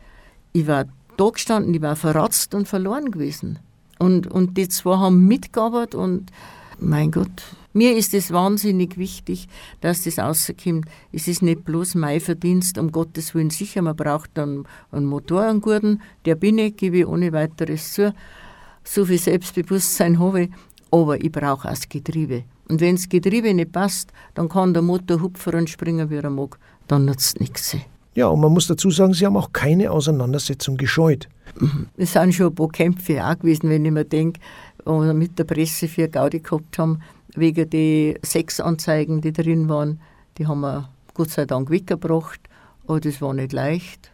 ich 0.53 0.67
war 0.67 0.85
da 1.17 1.29
gestanden, 1.29 1.73
ich 1.73 1.81
war 1.81 1.95
verratzt 1.95 2.53
und 2.53 2.67
verloren 2.67 3.11
gewesen. 3.11 3.59
Und, 3.99 4.27
und 4.27 4.57
die 4.57 4.67
zwei 4.67 4.97
haben 4.97 5.27
mitgearbeitet 5.27 5.95
und 5.95 6.31
mein 6.79 7.11
Gott, 7.11 7.43
mir 7.73 7.95
ist 7.95 8.13
es 8.13 8.33
wahnsinnig 8.33 8.97
wichtig, 8.97 9.47
dass 9.79 10.03
das 10.03 10.19
rauskommt. 10.19 10.87
Es 11.13 11.27
ist 11.27 11.41
nicht 11.41 11.63
bloß 11.63 11.95
mein 11.95 12.19
Verdienst, 12.19 12.77
um 12.77 12.91
Gottes 12.91 13.33
Willen 13.33 13.49
sicher, 13.49 13.81
man 13.81 13.95
braucht 13.95 14.31
dann 14.33 14.65
einen 14.91 15.05
Motor, 15.05 15.43
einen 15.43 15.61
guten, 15.61 16.01
der 16.25 16.35
bin 16.35 16.57
ich, 16.57 16.75
gebe 16.75 16.97
ich 16.97 17.07
ohne 17.07 17.31
weiteres 17.31 17.93
zu. 17.93 18.13
So 18.83 19.05
viel 19.05 19.19
Selbstbewusstsein 19.19 20.19
habe 20.19 20.43
ich, 20.43 20.49
aber 20.91 21.23
ich 21.23 21.31
brauche 21.31 21.67
auch 21.67 21.71
das 21.71 21.87
Getriebe. 21.87 22.43
Und 22.67 22.81
wenn 22.81 22.95
das 22.95 23.07
Getriebe 23.07 23.53
nicht 23.53 23.71
passt, 23.71 24.11
dann 24.33 24.49
kann 24.49 24.73
der 24.73 24.81
Motor 24.81 25.21
hupfen 25.21 25.55
und 25.55 25.69
springen, 25.69 26.09
wie 26.09 26.15
er 26.15 26.29
mag. 26.29 26.57
Dann 26.87 27.05
nutzt 27.05 27.39
nichts. 27.39 27.77
Ja, 28.13 28.27
und 28.27 28.41
man 28.41 28.51
muss 28.51 28.67
dazu 28.67 28.91
sagen, 28.91 29.13
Sie 29.13 29.25
haben 29.25 29.37
auch 29.37 29.53
keine 29.53 29.91
Auseinandersetzung 29.91 30.77
gescheut. 30.77 31.29
Es 31.97 32.13
sind 32.13 32.33
schon 32.33 32.47
ein 32.47 32.55
paar 32.55 32.69
Kämpfe 32.69 33.25
auch 33.25 33.37
gewesen, 33.39 33.69
wenn 33.69 33.85
ich 33.85 33.91
mir 33.91 34.05
denke, 34.05 34.39
wo 34.85 35.01
wir 35.01 35.13
mit 35.13 35.37
der 35.39 35.43
Presse 35.43 35.87
für 35.87 36.07
Gaudi 36.07 36.39
gehabt 36.39 36.77
haben, 36.77 37.01
wegen 37.35 37.69
die 37.69 38.15
Sexanzeigen, 38.23 39.21
die 39.21 39.31
drin 39.31 39.69
waren. 39.69 40.01
Die 40.37 40.47
haben 40.47 40.61
wir 40.61 40.89
Gott 41.13 41.29
sei 41.29 41.45
Dank 41.45 41.69
weggebracht, 41.69 42.41
aber 42.87 42.99
das 42.99 43.21
war 43.21 43.33
nicht 43.33 43.53
leicht. 43.53 44.11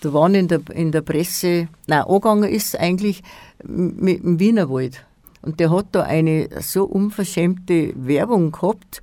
Da 0.00 0.12
waren 0.12 0.34
in 0.34 0.48
der, 0.48 0.60
in 0.72 0.92
der 0.92 1.02
Presse, 1.02 1.68
nein, 1.86 2.02
angegangen 2.02 2.50
ist 2.50 2.78
eigentlich 2.78 3.22
mit 3.62 4.22
dem 4.22 4.40
Wienerwald. 4.40 5.04
Und 5.42 5.60
der 5.60 5.70
hat 5.70 5.86
da 5.92 6.02
eine 6.02 6.48
so 6.60 6.84
unverschämte 6.84 7.92
Werbung 7.96 8.52
gehabt, 8.52 9.02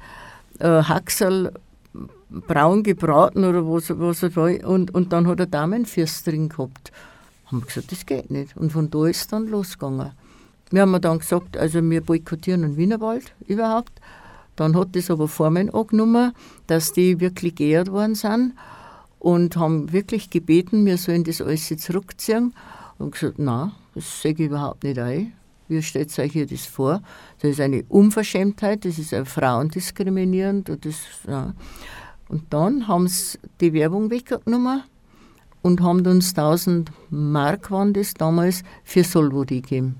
äh, 0.59 0.81
braun 2.29 2.83
gebraten 2.83 3.43
oder 3.45 3.65
was, 3.65 3.89
was 3.97 4.23
er 4.23 4.35
war. 4.35 4.69
Und, 4.69 4.93
und 4.93 5.13
dann 5.13 5.27
hat 5.27 5.39
er 5.39 5.45
Damenfürst 5.45 6.27
drin 6.27 6.49
gehabt. 6.49 6.91
Haben 7.45 7.61
wir 7.61 7.67
gesagt, 7.67 7.91
das 7.91 8.05
geht 8.05 8.29
nicht. 8.29 8.55
Und 8.57 8.71
von 8.71 8.89
da 8.89 9.07
ist 9.07 9.31
dann 9.31 9.47
losgegangen. 9.47 10.11
Wir 10.69 10.81
haben 10.81 11.01
dann 11.01 11.19
gesagt, 11.19 11.55
also 11.55 11.81
wir 11.81 12.01
boykottieren 12.01 12.61
den 12.61 12.77
Wienerwald 12.77 13.33
überhaupt. 13.47 14.01
Dann 14.57 14.75
hat 14.75 14.95
das 14.95 15.09
aber 15.09 15.27
Formen 15.27 15.69
angenommen, 15.73 16.33
dass 16.65 16.91
die 16.91 17.19
wirklich 17.19 17.55
geehrt 17.55 17.91
worden 17.91 18.15
sind 18.15 18.53
und 19.19 19.55
haben 19.55 19.93
wirklich 19.93 20.29
gebeten, 20.29 20.85
wir 20.85 20.97
sollen 20.97 21.23
das 21.23 21.41
alles 21.41 21.67
zurückziehen. 21.77 22.53
Und 22.97 23.11
gesagt, 23.11 23.37
nein, 23.37 23.71
das 23.93 24.21
sehe 24.21 24.33
ich 24.33 24.39
überhaupt 24.39 24.83
nicht 24.83 24.97
ein. 24.97 25.33
Wie 25.67 25.83
stellt 25.83 26.17
euch 26.17 26.31
hier 26.31 26.47
das 26.47 26.65
vor? 26.65 27.01
Das 27.39 27.51
ist 27.51 27.59
eine 27.59 27.83
Unverschämtheit, 27.89 28.85
das 28.85 28.97
ist 28.97 29.13
frauendiskriminierend. 29.13 30.69
Und, 30.69 30.85
das, 30.85 30.95
ja. 31.27 31.53
Und 32.29 32.43
dann 32.49 32.87
haben 32.87 33.07
sie 33.07 33.37
die 33.61 33.73
Werbung 33.73 34.09
weggenommen 34.09 34.83
und 35.61 35.81
haben 35.81 36.05
uns 36.05 36.29
1000 36.29 36.91
Mark, 37.09 37.71
waren 37.71 37.93
das 37.93 38.13
damals, 38.13 38.63
für 38.83 39.03
Solvodi 39.03 39.61
gegeben. 39.61 39.97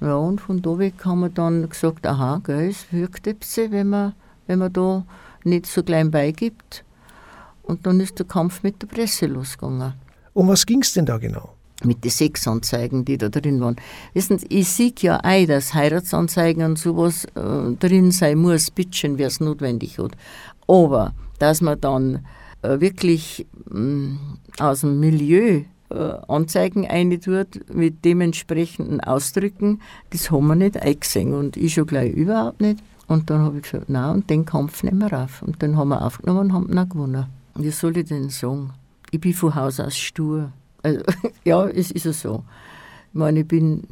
Ja, 0.00 0.16
und 0.16 0.40
von 0.40 0.60
da 0.60 0.78
weg 0.78 0.94
haben 1.04 1.20
wir 1.20 1.28
dann 1.28 1.68
gesagt, 1.68 2.06
aha, 2.06 2.40
gell, 2.42 2.70
es 2.70 2.92
wirkt 2.92 3.26
etwas, 3.26 3.70
wenn 3.70 3.88
man, 3.88 4.14
wenn 4.46 4.58
man 4.58 4.72
da 4.72 5.04
nicht 5.44 5.66
so 5.66 5.82
klein 5.82 6.10
beigibt. 6.10 6.84
Und 7.62 7.86
dann 7.86 8.00
ist 8.00 8.18
der 8.18 8.26
Kampf 8.26 8.62
mit 8.62 8.82
der 8.82 8.88
Presse 8.88 9.26
losgegangen. 9.26 9.94
Um 10.32 10.48
was 10.48 10.66
ging 10.66 10.82
es 10.82 10.92
denn 10.92 11.06
da 11.06 11.18
genau? 11.18 11.54
Mit 11.84 12.04
den 12.04 12.10
Sexanzeigen, 12.10 13.04
die 13.04 13.18
da 13.18 13.28
drin 13.28 13.60
waren. 13.60 13.76
Wissen 14.12 14.38
Sie, 14.38 14.46
ich 14.48 14.68
sehe 14.68 14.92
ja 14.98 15.18
ein, 15.18 15.46
dass 15.46 15.74
Heiratsanzeigen 15.74 16.64
und 16.64 16.78
sowas 16.78 17.24
äh, 17.36 17.72
drin 17.78 18.10
sein 18.10 18.38
muss, 18.38 18.70
bitteschön, 18.70 19.18
wer 19.18 19.28
es 19.28 19.40
notwendig 19.40 19.98
hat. 19.98 20.12
Aber, 20.66 21.12
dass 21.42 21.60
man 21.60 21.80
dann 21.80 22.24
äh, 22.62 22.78
wirklich 22.78 23.48
mm, 23.68 24.14
aus 24.60 24.82
dem 24.82 25.00
Milieu 25.00 25.62
äh, 25.90 25.94
Anzeigen 26.28 26.86
eintut 26.86 27.68
mit 27.74 28.04
dementsprechenden 28.04 29.00
Ausdrücken, 29.00 29.80
das 30.10 30.30
haben 30.30 30.46
wir 30.46 30.54
nicht 30.54 30.80
eingesehen 30.80 31.34
und 31.34 31.56
ich 31.56 31.74
schon 31.74 31.86
gleich 31.86 32.12
überhaupt 32.12 32.60
nicht. 32.60 32.78
Und 33.08 33.28
dann 33.28 33.40
habe 33.40 33.56
ich 33.56 33.64
gesagt, 33.64 33.90
nein, 33.90 34.14
und 34.14 34.30
den 34.30 34.44
Kampf 34.44 34.84
nehmen 34.84 35.00
wir 35.00 35.18
auf. 35.18 35.42
Und 35.42 35.60
dann 35.64 35.76
haben 35.76 35.88
wir 35.88 36.02
aufgenommen 36.02 36.40
und 36.40 36.52
haben 36.52 36.72
ihn 36.72 36.88
gewonnen. 36.88 37.26
Wie 37.56 37.70
soll 37.70 37.96
ich 37.96 38.06
denn 38.06 38.30
sagen? 38.30 38.70
Ich 39.10 39.20
bin 39.20 39.34
von 39.34 39.56
Haus 39.56 39.80
aus 39.80 39.98
stur. 39.98 40.52
Also, 40.84 41.02
ja, 41.44 41.66
es 41.66 41.90
ist 41.90 42.06
ja 42.06 42.12
so. 42.12 42.44
Ich 43.08 43.18
meine, 43.18 43.40
ich, 43.40 43.48
bin, 43.48 43.82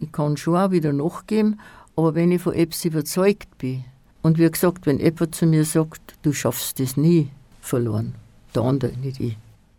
ich 0.00 0.10
kann 0.10 0.36
schon 0.36 0.56
auch 0.56 0.72
wieder 0.72 0.92
nachgeben, 0.92 1.60
aber 1.94 2.16
wenn 2.16 2.32
ich 2.32 2.42
von 2.42 2.54
etwas 2.54 2.84
überzeugt 2.84 3.56
bin, 3.56 3.84
und 4.22 4.38
wie 4.38 4.50
gesagt, 4.50 4.86
wenn 4.86 4.98
jemand 4.98 5.34
zu 5.34 5.46
mir 5.46 5.64
sagt, 5.64 6.00
du 6.22 6.32
schaffst 6.32 6.80
das 6.80 6.96
nie, 6.96 7.30
verloren, 7.60 8.14
der 8.54 8.62
andere, 8.62 8.92
nicht 8.96 9.20
ich. 9.20 9.36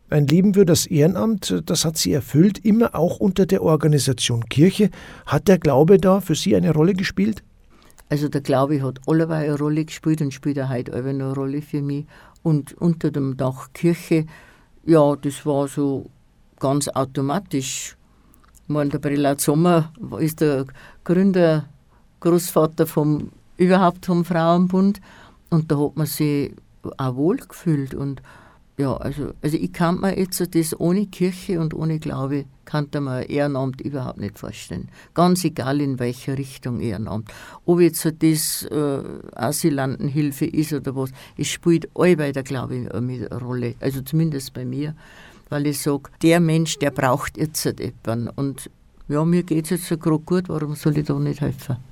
Ein 0.10 0.26
Leben 0.26 0.56
für 0.56 0.66
das 0.66 0.88
Ehrenamt, 0.88 1.62
das 1.68 1.86
hat 1.86 1.98
sie 1.98 2.14
erfüllt, 2.14 2.58
immer 2.66 2.96
auch 2.96 3.20
unter 3.20 3.46
der 3.46 3.62
Organisation 3.62 4.44
Kirche. 4.50 4.90
Hat 5.28 5.48
der 5.48 5.60
Glaube 5.60 6.00
da 6.00 6.20
für 6.20 6.34
Sie 6.34 6.56
eine 6.56 6.74
Rolle 6.74 6.94
gespielt? 6.94 7.44
Also 8.10 8.28
der 8.28 8.42
Glaube 8.42 8.82
hat 8.82 9.02
alleweil 9.06 9.46
eine 9.46 9.58
Rolle 9.60 9.86
gespielt 9.86 10.22
und 10.22 10.34
spielt 10.34 10.60
auch 10.60 10.70
heute 10.70 10.96
eine 10.96 11.32
Rolle 11.32 11.62
für 11.62 11.84
mich. 11.84 12.08
Und 12.42 12.74
unter 12.74 13.12
dem 13.12 13.38
Dach 13.38 13.68
Kirche, 13.74 14.26
ja, 14.84 15.16
das 15.16 15.46
war 15.46 15.68
so 15.68 16.10
ganz 16.60 16.88
automatisch. 16.88 17.96
Ich 18.64 18.70
meine, 18.74 18.90
der 18.90 19.00
Prälat 19.00 19.42
Sommer 19.42 19.94
ist 20.20 20.42
der 20.42 20.66
Gründer, 21.04 21.66
Großvater 22.20 22.88
vom, 22.88 23.32
überhaupt 23.60 24.06
vom 24.06 24.26
Frauenbund. 24.26 25.02
Und 25.50 25.72
da 25.72 25.78
hat 25.78 25.96
man 25.96 26.08
sich 26.08 26.54
auch 26.98 27.16
wohl 27.16 27.38
gefühlt 27.38 27.94
und 27.94 28.22
ja, 28.78 28.96
also, 28.96 29.34
also 29.42 29.58
ich 29.58 29.74
kann 29.74 30.00
mir 30.00 30.18
jetzt 30.18 30.56
das 30.56 30.80
ohne 30.80 31.06
Kirche 31.06 31.60
und 31.60 31.74
ohne 31.74 32.00
Glaube, 32.00 32.46
kann 32.64 32.88
mir 32.94 33.30
Ehrenamt 33.30 33.82
überhaupt 33.82 34.22
nicht 34.22 34.40
vorstellen. 34.40 34.88
Ganz 35.14 35.44
egal 35.44 35.82
in 35.82 36.00
welcher 36.00 36.38
Richtung 36.38 36.80
Ehrenamt. 36.80 37.30
Ob 37.66 37.82
jetzt 37.82 38.10
das 38.20 38.64
äh, 38.64 39.04
Asylantenhilfe 39.36 40.46
ist 40.46 40.72
oder 40.72 40.96
was, 40.96 41.10
es 41.36 41.48
spielt 41.48 41.90
allweil 41.94 42.32
der 42.32 42.44
Glaube 42.44 42.90
eine 42.94 43.30
Rolle. 43.42 43.76
Also 43.82 44.00
zumindest 44.00 44.54
bei 44.54 44.64
mir, 44.64 44.96
weil 45.50 45.68
ich 45.68 45.82
sage, 45.82 46.10
der 46.22 46.40
Mensch, 46.40 46.80
der 46.80 46.92
braucht 46.92 47.38
jetzt 47.38 47.66
jemanden. 47.66 48.30
Und 48.30 48.70
ja, 49.10 49.26
mir 49.26 49.44
geht 49.44 49.66
es 49.66 49.72
jetzt 49.72 49.88
so 49.88 49.98
gerade 49.98 50.20
gut, 50.20 50.48
warum 50.48 50.76
soll 50.76 50.98
ich 50.98 51.06
da 51.06 51.20
nicht 51.20 51.42
helfen? 51.42 51.89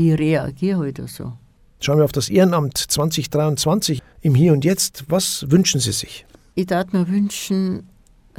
Ich 0.00 0.16
reagiere 0.16 0.78
halt 0.78 1.08
so. 1.08 1.32
Schauen 1.80 1.98
wir 1.98 2.04
auf 2.04 2.12
das 2.12 2.28
Ehrenamt 2.28 2.78
2023 2.78 4.00
im 4.20 4.36
Hier 4.36 4.52
und 4.52 4.64
Jetzt. 4.64 5.06
Was 5.08 5.50
wünschen 5.50 5.80
Sie 5.80 5.90
sich? 5.90 6.24
Ich 6.54 6.70
würde 6.70 6.96
mir 6.96 7.08
wünschen, 7.08 7.88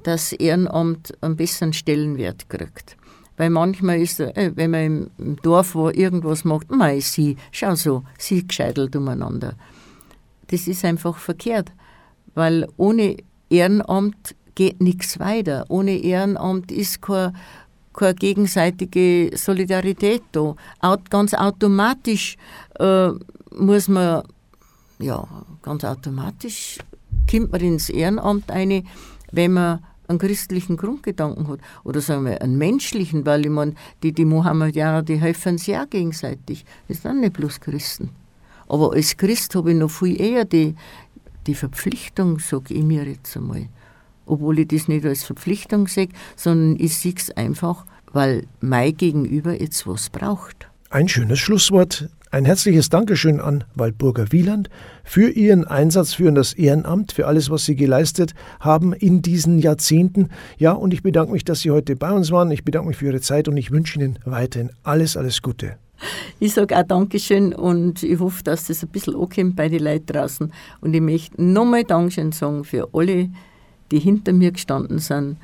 dass 0.03 0.31
Ehrenamt 0.31 1.21
einen 1.21 1.35
besseren 1.35 1.73
Stellenwert 1.73 2.47
kriegt. 2.47 2.95
Weil 3.35 3.49
manchmal 3.49 3.99
ist, 3.99 4.21
äh, 4.21 4.53
wenn 4.55 4.71
man 4.71 5.11
im 5.17 5.35
Dorf 5.41 5.75
wo 5.75 5.89
irgendwas 5.89 6.45
macht, 6.45 6.71
mei, 6.71 7.01
sie, 7.01 7.35
schau 7.51 7.75
so, 7.75 8.03
sie 8.17 8.47
gescheitelt 8.47 8.95
umeinander. 8.95 9.55
Das 10.47 10.65
ist 10.65 10.85
einfach 10.85 11.17
verkehrt, 11.17 11.73
weil 12.35 12.69
ohne 12.77 13.17
Ehrenamt 13.49 14.33
geht 14.55 14.79
nichts 14.79 15.19
weiter. 15.19 15.65
Ohne 15.67 15.97
Ehrenamt 15.97 16.71
ist 16.71 17.01
keine, 17.01 17.33
keine 17.99 18.15
gegenseitige 18.15 19.31
Solidarität 19.35 20.23
da. 20.31 20.55
Ganz 21.09 21.33
automatisch 21.33 22.37
äh, 22.79 23.09
muss 23.51 23.87
man, 23.87 24.23
ja, 24.99 25.27
ganz 25.61 25.83
automatisch 25.83 26.79
kommt 27.29 27.51
man 27.51 27.61
ins 27.61 27.89
Ehrenamt 27.89 28.49
ein, 28.49 28.87
wenn 29.31 29.53
man 29.53 29.79
einen 30.07 30.19
christlichen 30.19 30.75
Grundgedanken 30.77 31.47
hat. 31.47 31.59
Oder 31.83 32.01
sagen 32.01 32.25
wir 32.25 32.41
einen 32.41 32.57
menschlichen, 32.57 33.25
weil 33.25 33.45
ich 33.45 33.51
meine, 33.51 33.75
die, 34.01 34.11
die 34.11 34.25
Mohammedaner, 34.25 35.03
die 35.03 35.17
helfen 35.17 35.57
sich 35.57 35.77
auch 35.77 35.89
gegenseitig. 35.89 36.65
Das 36.87 37.03
sind 37.03 37.21
nicht 37.21 37.33
bloß 37.33 37.59
Christen. 37.59 38.09
Aber 38.67 38.93
als 38.93 39.17
Christ 39.17 39.55
habe 39.55 39.71
ich 39.71 39.77
noch 39.77 39.91
viel 39.91 40.19
eher 40.19 40.45
die, 40.45 40.75
die 41.47 41.55
Verpflichtung, 41.55 42.39
sage 42.39 42.73
ich 42.73 42.83
mir 42.83 43.03
jetzt 43.03 43.35
einmal. 43.37 43.67
Obwohl 44.25 44.59
ich 44.59 44.67
das 44.67 44.87
nicht 44.87 45.05
als 45.05 45.23
Verpflichtung 45.23 45.87
sehe, 45.87 46.09
sondern 46.35 46.79
ich 46.79 46.95
sehe 46.95 47.15
es 47.15 47.31
einfach, 47.31 47.85
weil 48.11 48.45
mein 48.61 48.95
Gegenüber 48.95 49.59
jetzt 49.59 49.87
was 49.87 50.09
braucht. 50.09 50.67
Ein 50.89 51.07
schönes 51.07 51.39
Schlusswort. 51.39 52.09
Ein 52.31 52.45
herzliches 52.45 52.89
Dankeschön 52.89 53.39
an 53.39 53.63
Waldburger 53.73 54.31
Wieland 54.31 54.69
für 55.03 55.29
Ihren 55.29 55.65
Einsatz 55.65 56.13
für 56.13 56.31
das 56.31 56.53
Ehrenamt, 56.53 57.11
für 57.11 57.25
alles, 57.25 57.49
was 57.49 57.65
Sie 57.65 57.75
geleistet 57.75 58.35
haben 58.59 58.93
in 58.93 59.23
diesen 59.23 59.57
Jahrzehnten. 59.57 60.29
Ja, 60.59 60.73
und 60.73 60.93
ich 60.93 61.01
bedanke 61.01 61.31
mich, 61.31 61.43
dass 61.43 61.61
Sie 61.61 61.71
heute 61.71 61.95
bei 61.95 62.11
uns 62.11 62.29
waren. 62.29 62.51
Ich 62.51 62.63
bedanke 62.63 62.89
mich 62.89 62.97
für 62.97 63.07
Ihre 63.07 63.21
Zeit 63.21 63.47
und 63.47 63.57
ich 63.57 63.71
wünsche 63.71 63.99
Ihnen 63.99 64.19
weiterhin 64.25 64.69
alles, 64.83 65.17
alles 65.17 65.41
Gute. 65.41 65.77
Ich 66.39 66.53
sage 66.53 66.77
auch 66.77 66.83
Dankeschön 66.83 67.53
und 67.53 68.03
ich 68.03 68.19
hoffe, 68.19 68.43
dass 68.43 68.67
das 68.67 68.83
ein 68.83 68.89
bisschen 68.89 69.15
ankommt 69.15 69.55
bei 69.55 69.67
den 69.67 69.83
Leuten 69.83 70.05
draußen. 70.05 70.53
Und 70.81 70.93
ich 70.93 71.01
möchte 71.01 71.43
nochmal 71.43 71.83
Dankeschön 71.83 72.31
sagen 72.31 72.63
für 72.63 72.89
alle, 72.93 73.29
die 73.91 73.99
hinter 73.99 74.33
mir 74.33 74.51
gestanden 74.51 74.99
sind, 74.99 75.37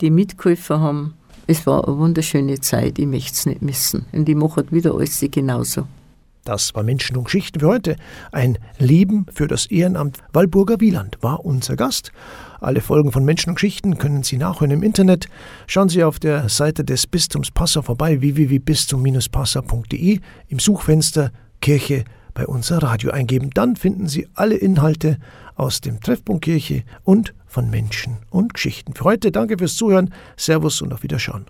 die 0.00 0.10
mitgeholfen 0.10 0.80
haben. 0.80 1.14
Es 1.46 1.66
war 1.66 1.86
eine 1.86 1.98
wunderschöne 1.98 2.60
Zeit, 2.60 2.98
ich 2.98 3.06
möchte 3.06 3.32
es 3.32 3.46
nicht 3.46 3.62
missen. 3.62 4.06
Und 4.12 4.28
ich 4.28 4.36
mache 4.36 4.70
wieder 4.70 4.94
alles 4.94 5.24
genauso. 5.30 5.86
Das 6.44 6.74
war 6.74 6.82
Menschen 6.82 7.16
und 7.16 7.24
Geschichten 7.24 7.60
für 7.60 7.68
heute. 7.68 7.96
Ein 8.32 8.58
Leben 8.78 9.26
für 9.32 9.46
das 9.46 9.66
Ehrenamt 9.66 10.18
Walburger 10.32 10.80
Wieland 10.80 11.18
war 11.20 11.44
unser 11.44 11.76
Gast. 11.76 12.10
Alle 12.60 12.80
Folgen 12.80 13.12
von 13.12 13.24
Menschen 13.24 13.50
und 13.50 13.54
Geschichten 13.56 13.96
können 13.98 14.24
Sie 14.24 14.38
nachhören 14.38 14.72
im 14.72 14.82
Internet. 14.82 15.28
Schauen 15.68 15.88
Sie 15.88 16.02
auf 16.02 16.18
der 16.18 16.48
Seite 16.48 16.84
des 16.84 17.06
Bistums 17.06 17.52
Passau 17.52 17.82
vorbei, 17.82 18.20
www.bistum-passau.de, 18.20 20.18
im 20.48 20.58
Suchfenster 20.58 21.30
Kirche 21.60 22.04
bei 22.34 22.44
unser 22.46 22.82
Radio 22.82 23.12
eingeben. 23.12 23.50
Dann 23.54 23.76
finden 23.76 24.08
Sie 24.08 24.26
alle 24.34 24.56
Inhalte 24.56 25.18
aus 25.54 25.80
dem 25.80 26.00
Treffpunkt 26.00 26.44
Kirche 26.44 26.82
und 27.04 27.34
von 27.52 27.68
Menschen 27.68 28.16
und 28.30 28.54
Geschichten. 28.54 28.94
Für 28.94 29.04
heute 29.04 29.30
danke 29.30 29.58
fürs 29.58 29.76
Zuhören, 29.76 30.14
Servus 30.38 30.80
und 30.80 30.92
auf 30.94 31.02
Wiederschauen. 31.02 31.44